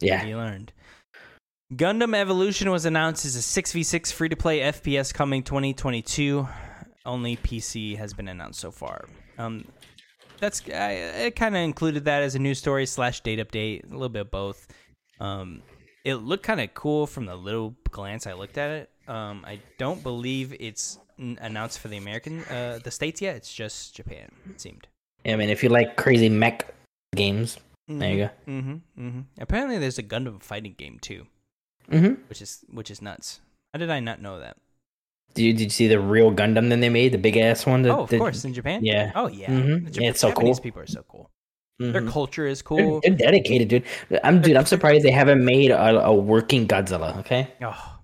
[0.00, 0.24] yeah.
[0.24, 0.72] You learned.
[1.76, 6.46] Gundam Evolution was announced as a 6v6 free to play FPS coming 2022.
[7.06, 9.06] Only PC has been announced so far.
[9.38, 9.64] Um,
[10.38, 13.92] that's I, I kind of included that as a news story slash date update, a
[13.92, 14.68] little bit of both.
[15.18, 15.62] Um,
[16.04, 18.90] it looked kind of cool from the little glance I looked at it.
[19.08, 23.36] Um, I don't believe it's announced for the American, uh, the states yet.
[23.36, 24.30] It's just Japan.
[24.50, 24.88] It seemed.
[25.24, 26.74] I mean, if you like crazy mech
[27.14, 27.56] games,
[27.88, 28.30] there you go.
[28.46, 28.72] Mm-hmm.
[28.98, 29.20] Mm-hmm.
[29.40, 31.26] Apparently, there's a Gundam fighting game too.
[31.90, 32.22] Mm-hmm.
[32.28, 33.40] which is which is nuts.
[33.72, 34.56] How did I not know that?
[35.34, 37.82] Did you, did you see the real Gundam that they made, the big ass one?
[37.82, 38.84] That, oh, of that- course, in Japan.
[38.84, 39.12] yeah.
[39.14, 39.48] Oh yeah.
[39.48, 39.86] Mhm.
[39.86, 40.62] The Jap- Yeah, it's so Japanese cool.
[40.62, 41.30] people are so cool.
[41.78, 42.10] Their Mhm.
[42.12, 43.00] culture is They're, cool.
[43.02, 43.84] they're dedicated, dude.
[44.22, 44.56] I'm dude.
[44.56, 47.16] I'm surprised they haven't made a, a working Godzilla.
[47.20, 47.48] Okay.
[47.62, 47.98] Oh.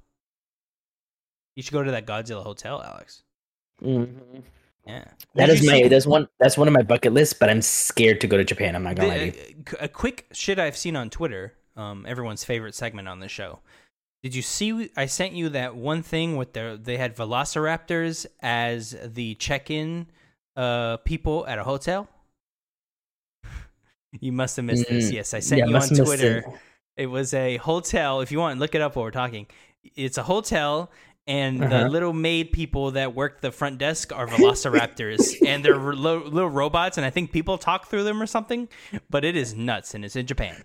[1.55, 3.22] You should go to that Godzilla hotel, Alex.
[3.83, 4.39] Mm-hmm.
[4.87, 5.05] Yeah.
[5.35, 8.20] That is my see- that's one that's one of my bucket lists, but I'm scared
[8.22, 8.74] to go to Japan.
[8.74, 9.64] I'm not gonna lie to you.
[9.81, 11.55] a, a quick shit I've seen on Twitter.
[11.79, 13.61] Um, everyone's favorite segment on the show.
[14.22, 14.91] Did you see?
[14.97, 20.09] I sent you that one thing with their they had Velociraptors as the check-in
[20.57, 22.09] uh people at a hotel.
[24.20, 25.11] You must have missed this.
[25.11, 26.39] Mm, Yes, I sent yeah, you on Twitter.
[26.39, 26.45] it.
[26.97, 28.22] It was a hotel.
[28.22, 29.47] If you want, look it up while we're talking.
[29.95, 30.91] It's a hotel,
[31.26, 31.89] and the Uh-huh.
[31.89, 36.97] little maid people that work the front desk are velociraptors, and they're lo- little robots,
[36.97, 38.68] and I think people talk through them or something.
[39.11, 40.64] But it is nuts, and it's in Japan.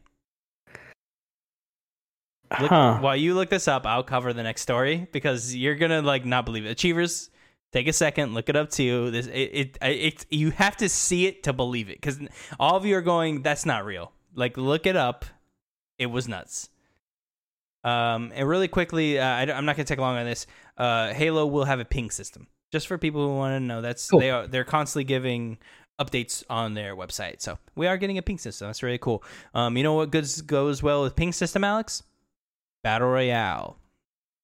[2.59, 2.99] Look, Huh.
[2.99, 6.45] While you look this up, I'll cover the next story because you're gonna like not
[6.45, 6.69] believe it.
[6.69, 7.29] Achievers,
[7.71, 9.11] take a second, look it up too.
[9.11, 12.19] This it it, it you have to see it to believe it because
[12.59, 14.11] all of you are going, that's not real.
[14.35, 15.25] Like look it up.
[15.97, 16.69] It was nuts.
[17.83, 20.47] Um, and really quickly, uh, I, am not gonna take long on this.
[20.77, 23.81] Uh, Halo will have a ping system just for people who want to know.
[23.81, 24.19] That's Cool.
[24.19, 25.57] they are they're constantly giving
[25.99, 27.41] updates on their website.
[27.41, 28.67] So we are getting a ping system.
[28.67, 29.23] That's really cool.
[29.53, 32.03] Um, you know what goes goes well with ping system, Alex?
[32.83, 33.77] Battle Royale.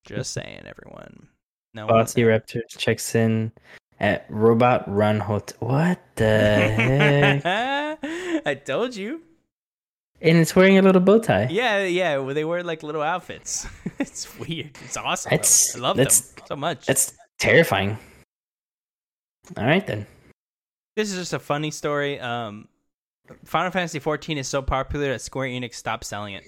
[0.05, 1.27] Just saying, everyone.
[1.73, 3.51] No Raptors checks in
[3.99, 5.55] at Robot Run Hotel.
[5.59, 6.25] What the
[7.43, 7.99] heck?
[8.45, 9.21] I told you.
[10.21, 11.47] And it's wearing a little bow tie.
[11.49, 12.17] Yeah, yeah.
[12.17, 13.67] well, They wear like little outfits.
[13.99, 14.71] it's weird.
[14.83, 15.29] It's awesome.
[15.29, 16.85] That's- I love that's- them so much.
[16.85, 17.97] That's terrifying.
[19.57, 20.05] All right then.
[20.95, 22.19] this is just a funny story.
[22.19, 22.67] Um,
[23.45, 26.43] Final Fantasy 14 is so popular that Square Enix stopped selling it.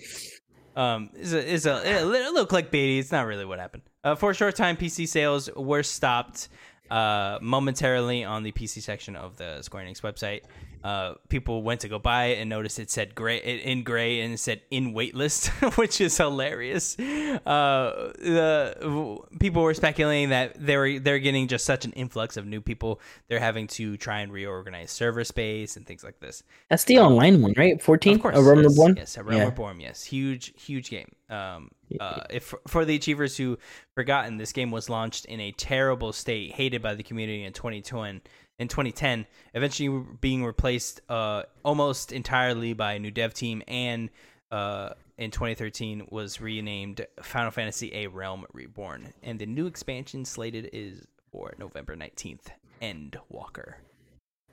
[0.75, 2.99] Um, is a is a, a little, clickbaity.
[2.99, 3.83] It's not really what happened.
[4.03, 6.49] Uh, for a short time, PC sales were stopped
[6.89, 10.41] uh, momentarily on the PC section of the Square Enix website.
[10.83, 14.33] Uh, people went to go buy it and noticed it said gray in gray and
[14.33, 16.97] it said in waitlist, which is hilarious.
[16.99, 22.61] Uh, the people were speculating that they're they're getting just such an influx of new
[22.61, 22.99] people.
[23.27, 26.43] They're having to try and reorganize server space and things like this.
[26.69, 27.81] That's the online one, right?
[27.81, 28.15] 14?
[28.15, 28.95] Of course, A Realm yes, Reborn?
[28.97, 29.45] Yes, a Realm Yeah.
[29.45, 29.79] Reborn.
[29.79, 31.11] Yes, huge, huge game.
[31.29, 33.57] Um, uh, if for the achievers who
[33.95, 38.21] forgotten, this game was launched in a terrible state, hated by the community in 2010.
[38.59, 39.25] In 2010,
[39.55, 44.09] eventually being replaced uh, almost entirely by a new dev team, and
[44.51, 50.69] uh, in 2013 was renamed Final Fantasy A Realm Reborn, and the new expansion slated
[50.73, 52.47] is for November 19th.
[52.81, 53.75] Endwalker.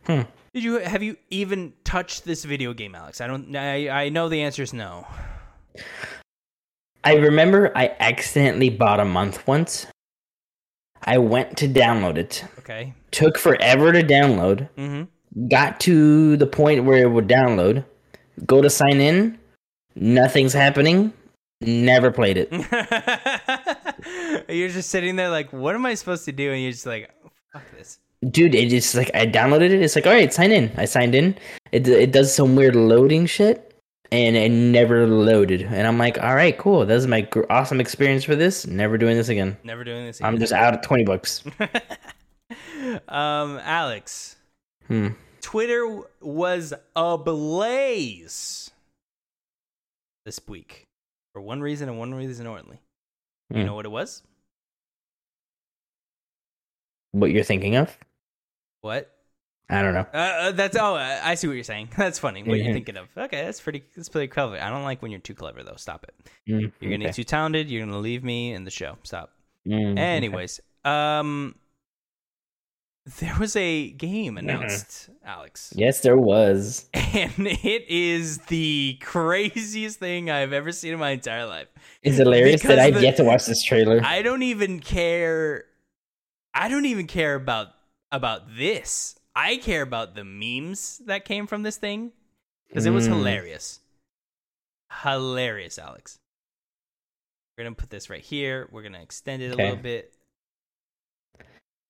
[0.07, 0.23] Hmm.
[0.55, 3.21] Did you have you even touched this video game, Alex?
[3.21, 3.55] I don't.
[3.57, 5.07] I I know the answer is no.
[7.05, 9.87] I remember I accidentally bought a month once.
[11.05, 12.45] I went to download it.
[12.61, 12.95] Okay.
[13.11, 14.69] Took forever to download.
[14.77, 15.49] Mm-hmm.
[15.49, 17.85] Got to the point where it would download.
[18.47, 19.39] Go to sign in.
[19.95, 21.13] Nothing's happening.
[21.61, 22.53] Never played it.
[24.49, 26.53] you're just sitting there like, what am I supposed to do?
[26.53, 27.11] And you're just like,
[27.53, 27.99] fuck this.
[28.31, 29.83] Dude, it just like I downloaded it.
[29.83, 30.73] It's like, all right, sign in.
[30.77, 31.37] I signed in.
[31.71, 33.68] It it does some weird loading shit,
[34.11, 35.63] and it never loaded.
[35.63, 36.87] And I'm like, all right, cool.
[36.87, 38.67] This is my gr- awesome experience for this.
[38.67, 39.57] Never doing this again.
[39.65, 40.19] Never doing this.
[40.21, 40.29] Again.
[40.35, 41.43] I'm just out of twenty bucks.
[43.09, 44.37] um, Alex,
[44.87, 45.09] Hmm.
[45.43, 48.71] Twitter was ablaze
[50.25, 50.85] this week
[51.33, 52.81] for one reason and one reason only.
[53.51, 53.67] You Hmm.
[53.67, 54.23] know what it was?
[57.13, 57.97] What you're thinking of?
[58.83, 59.11] What?
[59.71, 60.07] I don't know.
[60.14, 61.91] Uh, uh, that's oh, uh, I see what you're saying.
[61.97, 62.43] That's funny.
[62.43, 62.73] What you're Mhm.
[62.73, 63.07] thinking of?
[63.16, 63.85] Okay, that's pretty.
[63.95, 64.59] That's pretty clever.
[64.59, 65.77] I don't like when you're too clever though.
[65.77, 66.14] Stop it.
[66.51, 67.12] Mm, You're getting okay.
[67.12, 67.71] too talented.
[67.71, 68.97] You're gonna leave me in the show.
[69.03, 69.31] Stop.
[69.66, 70.01] Mm, okay.
[70.01, 71.55] Anyways, um,
[73.21, 76.87] there was a game announced, Alex, Yes, there was.
[76.95, 81.69] and it is the craziest thing I've ever seen in my entire life.
[82.03, 84.01] It's hilarious Because that I've the- yet to watch this trailer.
[84.05, 85.64] I don't even care.
[86.55, 87.69] I don't even care about
[88.11, 89.14] about this.
[89.41, 92.11] I care about the memes that came from this thing
[92.68, 93.12] because it was Mm.
[93.18, 93.80] hilarious.
[95.03, 96.18] Hilarious, Alex.
[97.57, 98.68] We're gonna put this right here.
[98.72, 100.12] We're gonna extend it a little bit.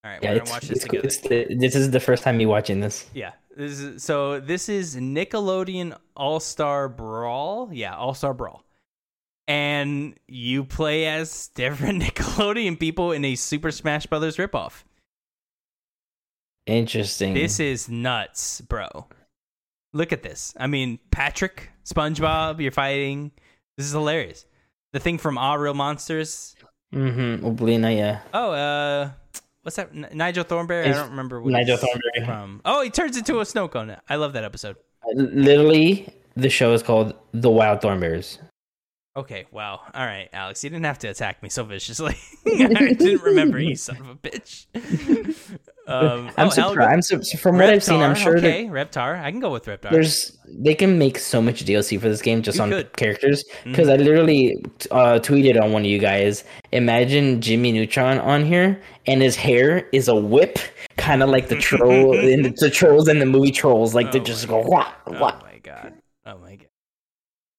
[0.04, 1.08] All right, yeah, we're it's, gonna watch this together.
[1.48, 3.06] the, this is the first time me watching this.
[3.14, 3.32] Yeah.
[3.56, 7.70] This is so this is Nickelodeon All Star Brawl.
[7.72, 8.64] Yeah, All Star Brawl.
[9.48, 14.84] And you play as different Nickelodeon people in a Super Smash Brothers ripoff.
[16.68, 17.32] Interesting.
[17.34, 19.06] This is nuts, bro.
[19.94, 20.52] Look at this.
[20.58, 23.32] I mean, Patrick, SpongeBob, you're fighting.
[23.78, 24.44] This is hilarious.
[24.92, 26.54] The thing from All Real Monsters.
[26.94, 27.44] mm-hmm.
[27.46, 28.20] Oblina, yeah.
[28.34, 29.10] Oh, uh,
[29.62, 29.90] what's that?
[29.94, 30.88] N- Nigel Thornberry.
[30.88, 32.26] I don't remember what Nigel Thornberry.
[32.26, 32.60] from.
[32.66, 33.96] Oh, he turns into a snow cone.
[34.08, 34.76] I love that episode.
[35.14, 38.38] Literally, the show is called The Wild Thornberries.
[39.16, 39.80] Okay, wow.
[39.94, 42.16] All right, Alex, you didn't have to attack me so viciously.
[42.46, 44.66] I didn't remember you, son of a bitch.
[45.88, 47.12] Um, I'm oh, surprised.
[47.12, 49.20] I'm su- from what I've seen, I'm sure that Okay, Reptar.
[49.22, 49.90] I can go with Reptar.
[49.90, 52.96] there's they can make so much DLC for this game just You on could.
[52.96, 53.44] characters.
[53.64, 54.56] Because I literally
[54.90, 56.44] uh, tweeted on one of you guys.
[56.72, 60.58] Imagine Jimmy Neutron on here, and his hair is a whip,
[60.96, 63.94] kind of like the troll in the, the trolls in the movie Trolls.
[63.94, 65.94] Like they Oh just go wah Oh my god.
[66.26, 66.66] Oh my god.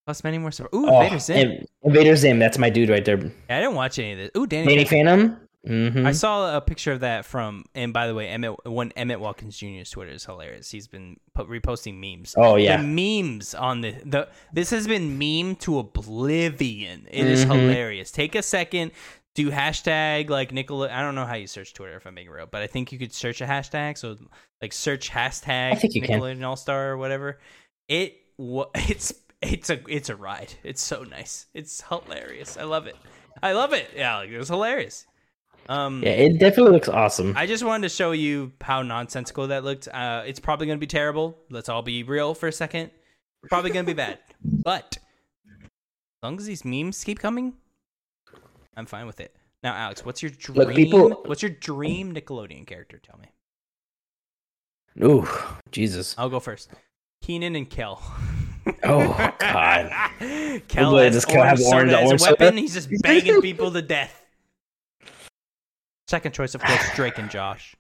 [0.06, 0.52] Plus many more.
[0.52, 1.64] Super- Ooh, Oh, Vader Zim.
[1.84, 3.18] Invader Zim, that's my dude right there.
[3.20, 4.32] Yeah, I didn't watch any of this.
[4.38, 4.68] Ooh, Danny.
[4.68, 5.38] Danny Phantom.
[5.66, 5.92] Phantom.
[6.02, 9.20] hmm I saw a picture of that from, and by the way, Emmett, one Emmett
[9.20, 10.72] Watkins Jr.'s Twitter is hilarious.
[10.72, 12.34] He's been po- reposting memes.
[12.38, 12.78] Oh yeah.
[12.78, 17.08] The memes on the the this has been meme to oblivion.
[17.10, 17.56] It is Mhm.
[17.56, 18.12] hilarious.
[18.12, 18.92] Take a second,
[19.36, 20.90] do hashtag like Nicola.
[20.92, 23.00] I don't know how you search Twitter if I'm being real, but I think you
[23.00, 23.98] could search a hashtag.
[23.98, 24.18] So
[24.62, 26.20] like search hashtag I think you can.
[26.22, 27.40] Nickelodeon All Star or whatever.
[27.88, 28.16] It
[28.76, 30.54] it's it's a it's a ride.
[30.64, 31.48] It's so nice.
[31.54, 32.58] It's hilarious.
[32.58, 32.96] I love it.
[33.44, 33.90] I love it.
[33.96, 35.06] Yeah, like, it was hilarious.
[35.70, 37.34] Um, Yeah, it definitely looks awesome.
[37.38, 39.88] I just wanted to show you how nonsensical that looked.
[39.88, 41.38] Uh, it's probably going to be terrible.
[41.50, 42.92] Let's all be real for a second.
[43.48, 44.20] Probably going to be bad.
[44.44, 44.98] But
[45.52, 47.54] as long as these memes keep coming,
[48.76, 49.36] I'm fine with it.
[49.64, 50.58] Now, Alex, what's your dream?
[50.58, 53.00] Look, people- What's your dream Nickelodeon character?
[53.00, 53.28] Tell me.
[55.06, 55.28] Ooh,
[55.72, 56.16] Jesus.
[56.18, 56.70] I'll go first.
[57.22, 58.02] Kenan and Kel.
[58.84, 59.08] Oh,
[59.40, 59.92] God.
[60.68, 62.36] Kel has does Kel have orange soda as orange a soda?
[62.40, 62.58] weapon.
[62.58, 64.19] He's just banging people to death.
[66.10, 67.76] Second choice, of course, Drake and Josh.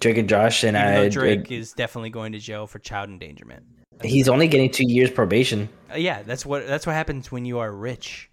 [0.00, 1.08] Drake and Josh, and Even I.
[1.08, 3.62] Drake is definitely going to jail for child endangerment.
[4.02, 5.68] he's only getting two years probation.
[5.88, 8.28] Uh, yeah, that's what that's what happens when you are rich.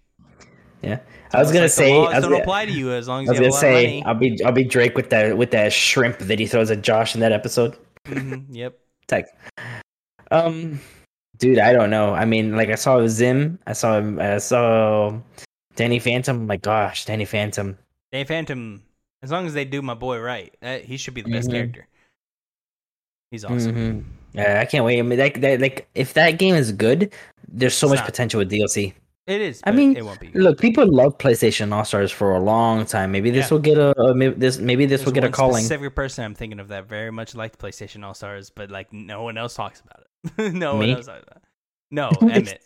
[0.82, 0.98] Yeah,
[1.32, 1.92] I was It's gonna like say.
[1.96, 3.62] I was don't gonna, apply to you as long as I was you gonna have
[3.62, 4.04] a lot of say money.
[4.06, 7.14] I'll be I'll be Drake with that with that shrimp that he throws at Josh
[7.14, 7.76] in that episode.
[8.06, 8.76] Mhm, yep.
[9.08, 9.26] Like,
[10.32, 10.80] um,
[11.38, 12.12] dude, I don't know.
[12.12, 15.16] I mean, like I saw Zim, I saw him, I saw
[15.76, 16.44] Danny Phantom.
[16.48, 17.78] My gosh, Danny Phantom.
[18.14, 18.82] Dave Phantom.
[19.24, 21.52] As long as they do my boy right, uh, he should be the best Mhm.
[21.52, 21.88] character.
[23.32, 23.74] He's awesome.
[23.74, 24.04] Mhm.
[24.34, 25.00] Yeah, I can't wait.
[25.00, 27.12] I mean, that, that, like if that game is good,
[27.48, 28.06] there's so It's much not.
[28.06, 28.94] potential with DLC.
[29.26, 29.60] It is.
[29.64, 30.30] I mean, it won't be.
[30.34, 33.10] Look, people love PlayStation All Stars for a long time.
[33.10, 33.54] Maybe this Yeah.
[33.54, 35.72] will get a, a maybe this maybe this There's will get a one calling.
[35.72, 39.22] Every person I'm thinking of that very much liked PlayStation All Stars, but like no
[39.24, 40.52] one else talks about it.
[40.54, 40.88] no Me?
[40.88, 41.42] one else talks about it.
[41.90, 42.62] No, Emmett.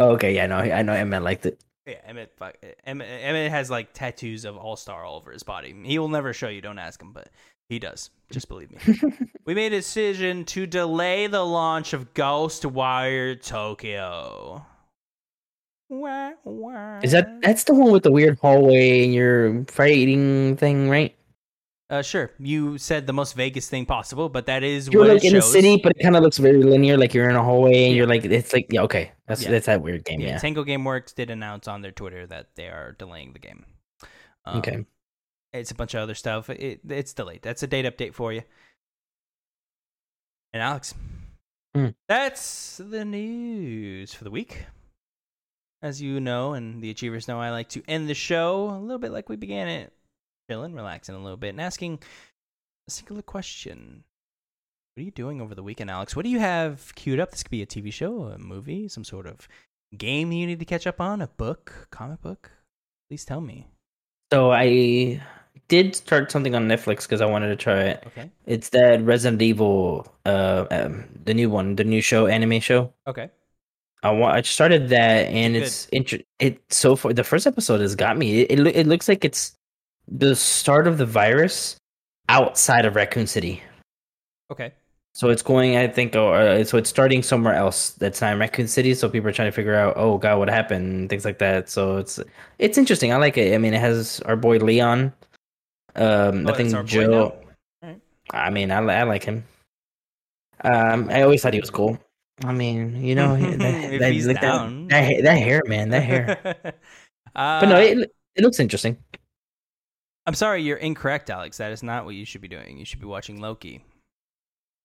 [0.00, 1.62] Oh, okay, yeah, no, I know Emma liked it.
[1.88, 3.08] Yeah, Emmett, fuck, Emmett.
[3.08, 5.74] Emmett has like tattoos of All Star all over his body.
[5.84, 6.60] He will never show you.
[6.60, 7.30] Don't ask him, but
[7.70, 8.10] he does.
[8.30, 9.00] Just believe me.
[9.46, 14.66] we made a decision to delay the launch of Ghostwire Tokyo.
[17.02, 21.16] Is that that's the one with the weird hallway and your fighting thing, right?
[21.90, 22.30] Uh, sure.
[22.38, 25.40] You said the most vaguest thing possible, but that is You're what like in the
[25.40, 25.52] shows.
[25.52, 26.98] city, but it kind of looks very linear.
[26.98, 27.96] Like you're in a hallway and Yeah.
[27.98, 29.50] you're like it's like yeah, okay, that's Yeah.
[29.52, 30.20] that's that weird game.
[30.20, 30.38] Yeah, Yeah.
[30.38, 33.64] Tango Gameworks did announce on their Twitter that they are delaying the game.
[34.44, 34.84] Um, Okay.
[35.54, 36.50] It's a bunch of other stuff.
[36.50, 37.40] It, it's delayed.
[37.40, 38.42] That's a date update for you.
[40.52, 40.94] And Alex,
[41.74, 41.88] Hmm.
[42.06, 44.66] that's the news for the week.
[45.80, 48.98] As you know, and the Achievers know, I like to end the show a little
[48.98, 49.92] bit like we began it,
[50.48, 51.98] chilling, relaxing a little bit, and asking
[52.88, 54.04] a singular question.
[54.94, 56.16] What are you doing over the weekend, Alex?
[56.16, 57.30] What do you have queued up?
[57.30, 59.46] This could be a TV show, a movie, some sort of
[59.96, 62.50] game you need to catch up on, a book, comic book.
[63.08, 63.68] Please tell me.
[64.32, 65.22] So I
[65.68, 68.04] did start something on Netflix because I wanted to try it.
[68.08, 68.30] Okay.
[68.46, 72.92] It's that Resident Evil, uh, um, the new one, the new show, anime show.
[73.06, 73.30] Okay.
[74.02, 74.34] I want.
[74.36, 75.62] I started that, and Good.
[75.64, 78.42] it's inter- It so far the first episode has got me.
[78.42, 79.57] It, it it looks like it's
[80.10, 81.76] the start of the virus
[82.28, 83.62] outside of Raccoon City.
[84.50, 84.72] Okay.
[85.14, 88.38] So it's going, I think, or uh, so it's starting somewhere else that's not in
[88.38, 88.94] Raccoon City.
[88.94, 91.68] So people are trying to figure out, oh god, what happened, things like that.
[91.68, 92.20] So it's
[92.58, 93.12] it's interesting.
[93.12, 93.52] I like it.
[93.54, 95.12] I mean, it has our boy Leon.
[95.96, 97.36] Um, Oh, I think Joe.
[98.30, 99.42] I mean, I, I like him.
[100.62, 101.98] Um, I always thought he was cool.
[102.44, 103.58] I mean, you know, that,
[104.00, 106.38] that, he's like that- that, ha- that hair, man, that hair.
[107.34, 108.96] uh, But no, it, it looks interesting.
[110.28, 111.56] I'm sorry, you're incorrect, Alex.
[111.56, 112.76] That is not what you should be doing.
[112.76, 113.82] You should be watching Loki.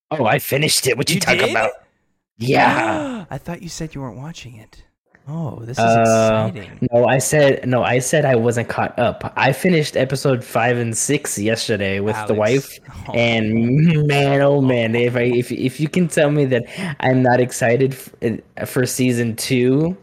[0.09, 0.95] Oh, I finished it.
[0.97, 1.51] What you, talking did?
[1.51, 1.71] about?
[2.37, 3.25] Yeah.
[3.29, 4.83] I thought you said you weren't watching it.
[5.27, 6.87] Oh, this is Uh, exciting.
[6.91, 7.83] No, I said no.
[7.83, 9.31] I said I wasn't caught up.
[9.37, 13.13] I finished episode five and six yesterday with the wife, Oh.
[13.13, 16.63] and man, oh man, if I if if you can tell me that
[17.01, 19.95] I'm not excited f- for season two,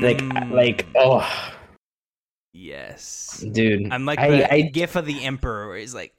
[0.00, 0.52] like Hmm.
[0.52, 1.22] like oh,
[2.52, 3.44] yes.
[3.52, 6.14] dude, I'm like I, the I gif of the emperor where he's like,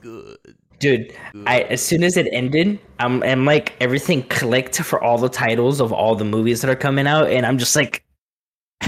[0.00, 0.38] good.
[0.78, 1.14] dude,
[1.46, 5.80] I as soon as it ended, I'm I'm like everything clicked for all the titles
[5.80, 8.04] of all the movies that are coming out, and I'm just like,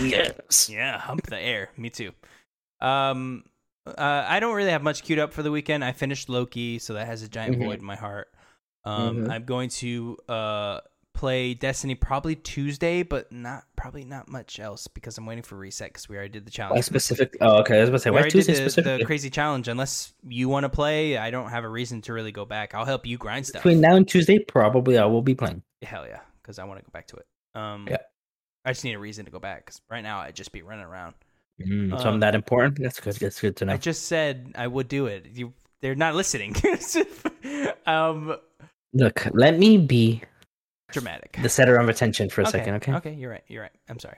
[0.00, 1.70] yes, Yeah, hump the air.
[1.76, 2.12] Me too.
[2.80, 3.44] Um,
[3.86, 5.84] uh, I don't really have much queued up for the weekend.
[5.84, 7.58] I finished Loki, so that has a giant Mhm.
[7.58, 8.28] void in my heart.
[8.84, 9.30] Um, Mhm.
[9.30, 10.80] I'm going to uh
[11.24, 15.88] play Destiny probably Tuesday, but not probably not much else because I'm waiting for reset
[15.88, 16.84] because we already did the Why challenge.
[16.84, 17.36] specific?
[17.40, 17.78] Oh, okay.
[17.78, 18.98] I was about to say We why already did Tuesday the, specifically.
[18.98, 19.68] the crazy challenge.
[19.68, 22.74] Unless you want to play, I don't have a reason to really go back.
[22.74, 23.62] I'll help you grind stuff.
[23.62, 25.62] Between now and Tuesday, probably I will be playing.
[25.80, 27.26] Hell yeah, because I want to go back to it.
[27.54, 27.96] Um, Yeah.
[28.66, 30.84] I just need a reason to go back because right now I'd just be running
[30.84, 31.14] around.
[31.58, 32.78] Mm, so Um, I'm that important.
[32.82, 33.14] That's good.
[33.14, 33.72] That's good to know.
[33.72, 35.26] I just said I would do it.
[35.32, 36.54] You, they're not listening.
[37.86, 38.36] um,
[38.92, 40.22] Look, let me be
[40.92, 41.38] dramatic.
[41.42, 42.92] the center of attention for a second, okay?
[42.94, 43.44] Okay, you're right.
[43.48, 43.72] You're right.
[43.88, 44.16] I'm sorry.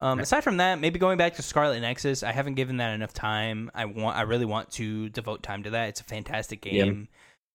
[0.00, 0.22] Um, Right.
[0.24, 3.70] aside from that, maybe going back to Scarlet Nexus, I haven't given that enough time.
[3.74, 5.88] I want, I really want to devote time to that.
[5.90, 7.08] It's a fantastic game.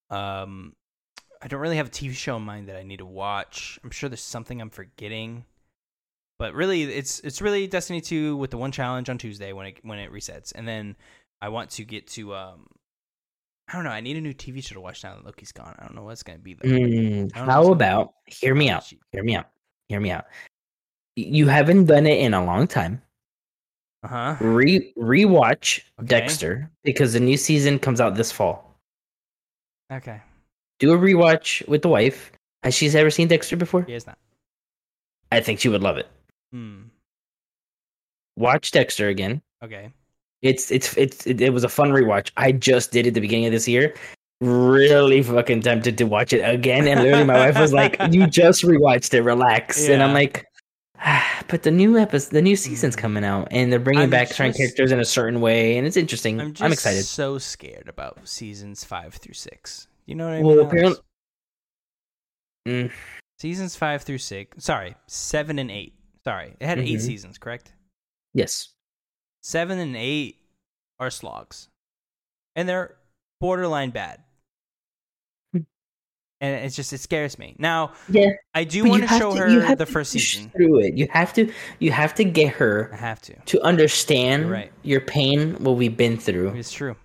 [0.09, 0.73] Um,
[1.41, 3.79] I don't really have a TV show in mind that I need to watch.
[3.83, 5.45] I'm sure there's something I'm forgetting,
[6.37, 9.77] but really, it's it's really Destiny 2 with the one challenge on Tuesday when it
[9.83, 10.95] when it resets, and then
[11.41, 12.67] I want to get to um,
[13.69, 13.91] I don't know.
[13.91, 15.75] I need a new TV show to watch now that Loki's gone.
[15.77, 16.67] I don't know what's gonna be though.
[16.67, 18.91] Mm, I don't know how about hear me out?
[19.11, 19.47] Hear me out.
[19.89, 20.25] Hear me out.
[21.15, 23.01] You haven't done it in a long time.
[24.03, 24.35] Uh huh.
[24.39, 26.07] Re rewatch Okay.
[26.07, 28.75] Dexter because the new season comes out this fall.
[29.91, 30.19] Okay.
[30.79, 32.31] Do a rewatch with the wife.
[32.63, 33.83] Has she ever seen Dexter before?
[33.83, 34.17] He is not.
[35.31, 36.07] I think she would love it.
[36.51, 36.83] Hmm.
[38.35, 39.41] Watch Dexter again.
[39.63, 39.91] Okay.
[40.41, 42.31] It's it's it's it, it was a fun rewatch.
[42.37, 43.93] I just did it at the beginning of this year.
[44.41, 48.63] Really fucking tempted to watch it again, and literally my wife was like, "You just
[48.63, 50.45] rewatched it, relax." And I'm like,
[50.99, 54.29] ah, "But the new episode, the new season's coming out, and they're bringing I'm back
[54.29, 56.39] certain characters in a certain way, and it's interesting.
[56.39, 59.87] I'm I'm, just excited." so scared about seasons five through six.
[60.05, 60.65] You know what I Well, mean?
[60.67, 61.01] apparently-
[62.67, 62.91] Mm,
[63.39, 64.63] Seasons five through six.
[64.63, 65.93] Sorry, seven and eight.
[66.23, 67.01] Sorry, it had eight Mhm.
[67.01, 67.73] seasons, correct?
[68.33, 68.69] yes,
[69.41, 70.37] Seven and eight
[70.99, 71.69] are slogs,
[72.55, 72.95] and they're
[73.39, 74.21] borderline bad.
[75.53, 75.59] Hmm.
[76.41, 77.55] And it's just it scares me.
[77.57, 78.31] Now yeah.
[78.53, 80.49] I do want to show you her have the first season.
[80.49, 80.93] through it.
[80.95, 82.89] You have to you have to get her.
[82.93, 83.35] I have to.
[83.35, 84.71] to understand You're right.
[84.83, 86.95] your pain, what we've been through, It's true.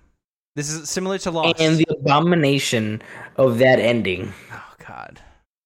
[0.57, 1.61] This is similar to Lost.
[1.61, 3.03] and the abomination
[3.37, 4.33] of that ending.
[4.53, 5.21] Oh God,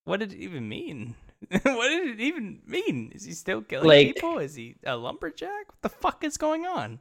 [0.04, 1.14] what did it even mean?
[1.50, 3.12] what did it even mean?
[3.14, 4.38] Is he still killing Like- people?
[4.38, 5.68] Is he a lumberjack?
[5.68, 7.00] What the fuck is going on?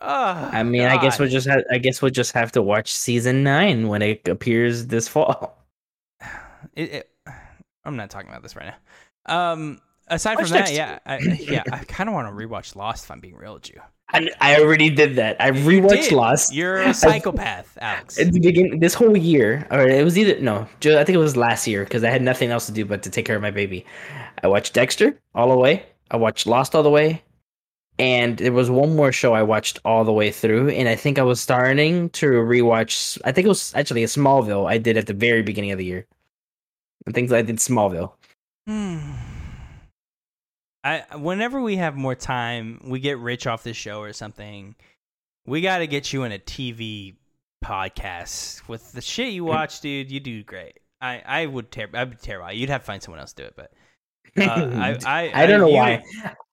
[0.00, 2.92] Oh, I mean, I guess we'll just ha- I guess we'll just have to watch
[2.92, 5.58] season nine when it appears this fall.
[6.74, 7.10] It, it,
[7.84, 8.72] I'm not talking about this right
[9.26, 9.52] now.
[9.52, 13.04] Um, aside Watch from that, yeah, I, yeah, I kind of want to rewatch Lost.
[13.04, 13.80] If I'm being real with you,
[14.14, 15.36] I, I already did that.
[15.40, 16.12] I rewatched did.
[16.12, 18.18] Lost You're a psychopath, Alex.
[18.18, 21.36] at the beginning this whole year, or it was either no, I think it was
[21.36, 23.50] last year because I had nothing else to do but to take care of my
[23.50, 23.84] baby.
[24.42, 25.84] I watched Dexter all the way.
[26.10, 27.22] I watched Lost all the way,
[27.98, 31.18] and there was one more show I watched all the way through, and I think
[31.18, 33.20] I was starting to rewatch.
[33.24, 35.84] I think it was actually a Smallville I did at the very beginning of the
[35.84, 36.06] year.
[37.08, 38.12] I think I did Smallville.
[38.66, 39.23] Hmm.
[40.84, 44.76] I whenever we have more time, we get rich off this show or something.
[45.46, 47.16] We got to get you in a TV
[47.64, 50.10] podcast with the shit you watch, dude.
[50.10, 50.78] You do great.
[51.00, 51.88] I I would tear.
[51.94, 52.52] I'd be terrible.
[52.52, 53.72] You'd have to find someone else to do it, but
[54.36, 56.02] Uh, I, I, I don't know you- why.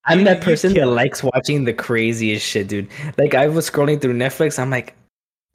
[0.05, 2.87] I'm you- that person that likes watching the craziest shit, dude.
[3.17, 4.95] Like I was scrolling through Netflix, I'm like,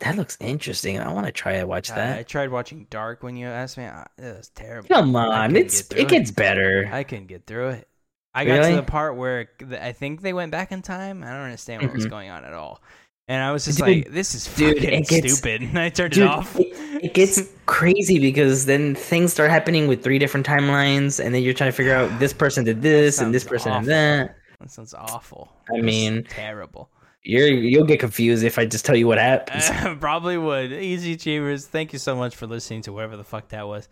[0.01, 0.99] that looks interesting.
[1.01, 1.99] I want to try to watch that.
[1.99, 2.29] I that.
[2.29, 3.85] tried watching Dark when you asked me.
[3.85, 4.89] It was terrible.
[4.89, 6.91] Come I on, it's get through it gets better.
[6.93, 7.89] I couldn't get through it.
[8.37, 9.49] I got to the part where
[9.81, 11.23] I think they went back in time.
[11.23, 12.11] I don't understand what was Mhm.
[12.11, 12.81] going on at all.
[13.29, 15.63] And I was just Dude, like, this is dude, fucking gets- stupid.
[15.69, 16.55] And I turned Dude, it off.
[16.61, 16.69] it,
[17.03, 21.55] it gets crazy because then things start happening with three different timelines, and then you're
[21.55, 23.83] trying to figure out this person did this and this person awful.
[23.87, 24.37] did that.
[24.61, 25.53] That sounds awful.
[25.77, 26.89] I mean, terrible.
[27.23, 29.69] You're you'll get confused if I just tell you what happens.
[30.01, 30.73] Probably would.
[30.73, 33.89] Easy Achievers, thank you so much for listening to whatever the fuck that was.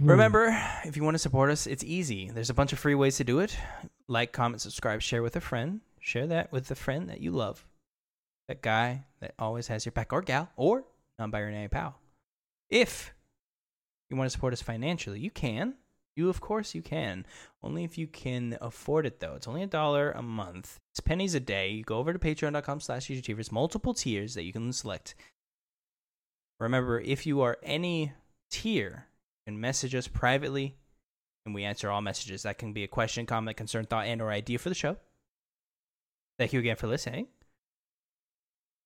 [0.00, 0.10] Hmm.
[0.10, 2.30] Remember, if you want to support us, it's easy.
[2.30, 3.56] There's a bunch of free ways to do it.
[4.08, 5.80] Like, comment, subscribe, share with a friend.
[6.00, 7.66] Share that with the friend that you love.
[8.48, 10.84] That guy that always has your back, or gal, or
[11.18, 11.98] non binary pal.
[12.70, 13.12] If
[14.08, 15.74] you want to support us financially, you can.
[16.14, 17.26] You, of course, you can.
[17.62, 19.34] Only if you can afford it, though.
[19.34, 20.78] It's only a dollar a month.
[20.92, 21.70] It's pennies a day.
[21.70, 25.14] You go over to patreon.com slash Achievers, multiple tiers that you can select.
[26.58, 28.12] Remember, if you are any
[28.50, 29.06] tier,
[29.46, 30.76] you can message us privately,
[31.44, 32.42] and we answer all messages.
[32.42, 34.96] That can be a question, comment, concern, thought, and or idea for the show.
[36.38, 37.28] Thank you again for listening.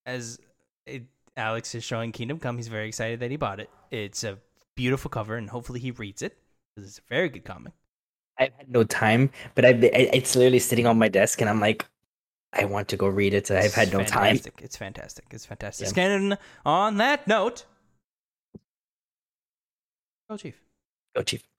[0.05, 0.39] As
[0.85, 1.03] it,
[1.35, 3.69] Alex is showing Kingdom Come, he's very excited that he bought it.
[3.89, 4.37] It's a
[4.75, 6.37] beautiful cover, and hopefully he reads it
[6.75, 7.73] because it's a very good comic.
[8.37, 11.59] I've had no time, but I've been, it's literally sitting on my desk, and I'm
[11.59, 11.85] like,
[12.53, 13.47] I want to go read it.
[13.47, 14.35] So I've It's had no time.
[14.35, 14.61] It's fantastic.
[14.61, 15.25] It's fantastic.
[15.31, 15.95] It's fantastic.
[15.95, 16.03] Yeah.
[16.03, 17.65] And on that note,
[20.31, 20.55] go Chief.
[21.13, 21.50] Go, Chief.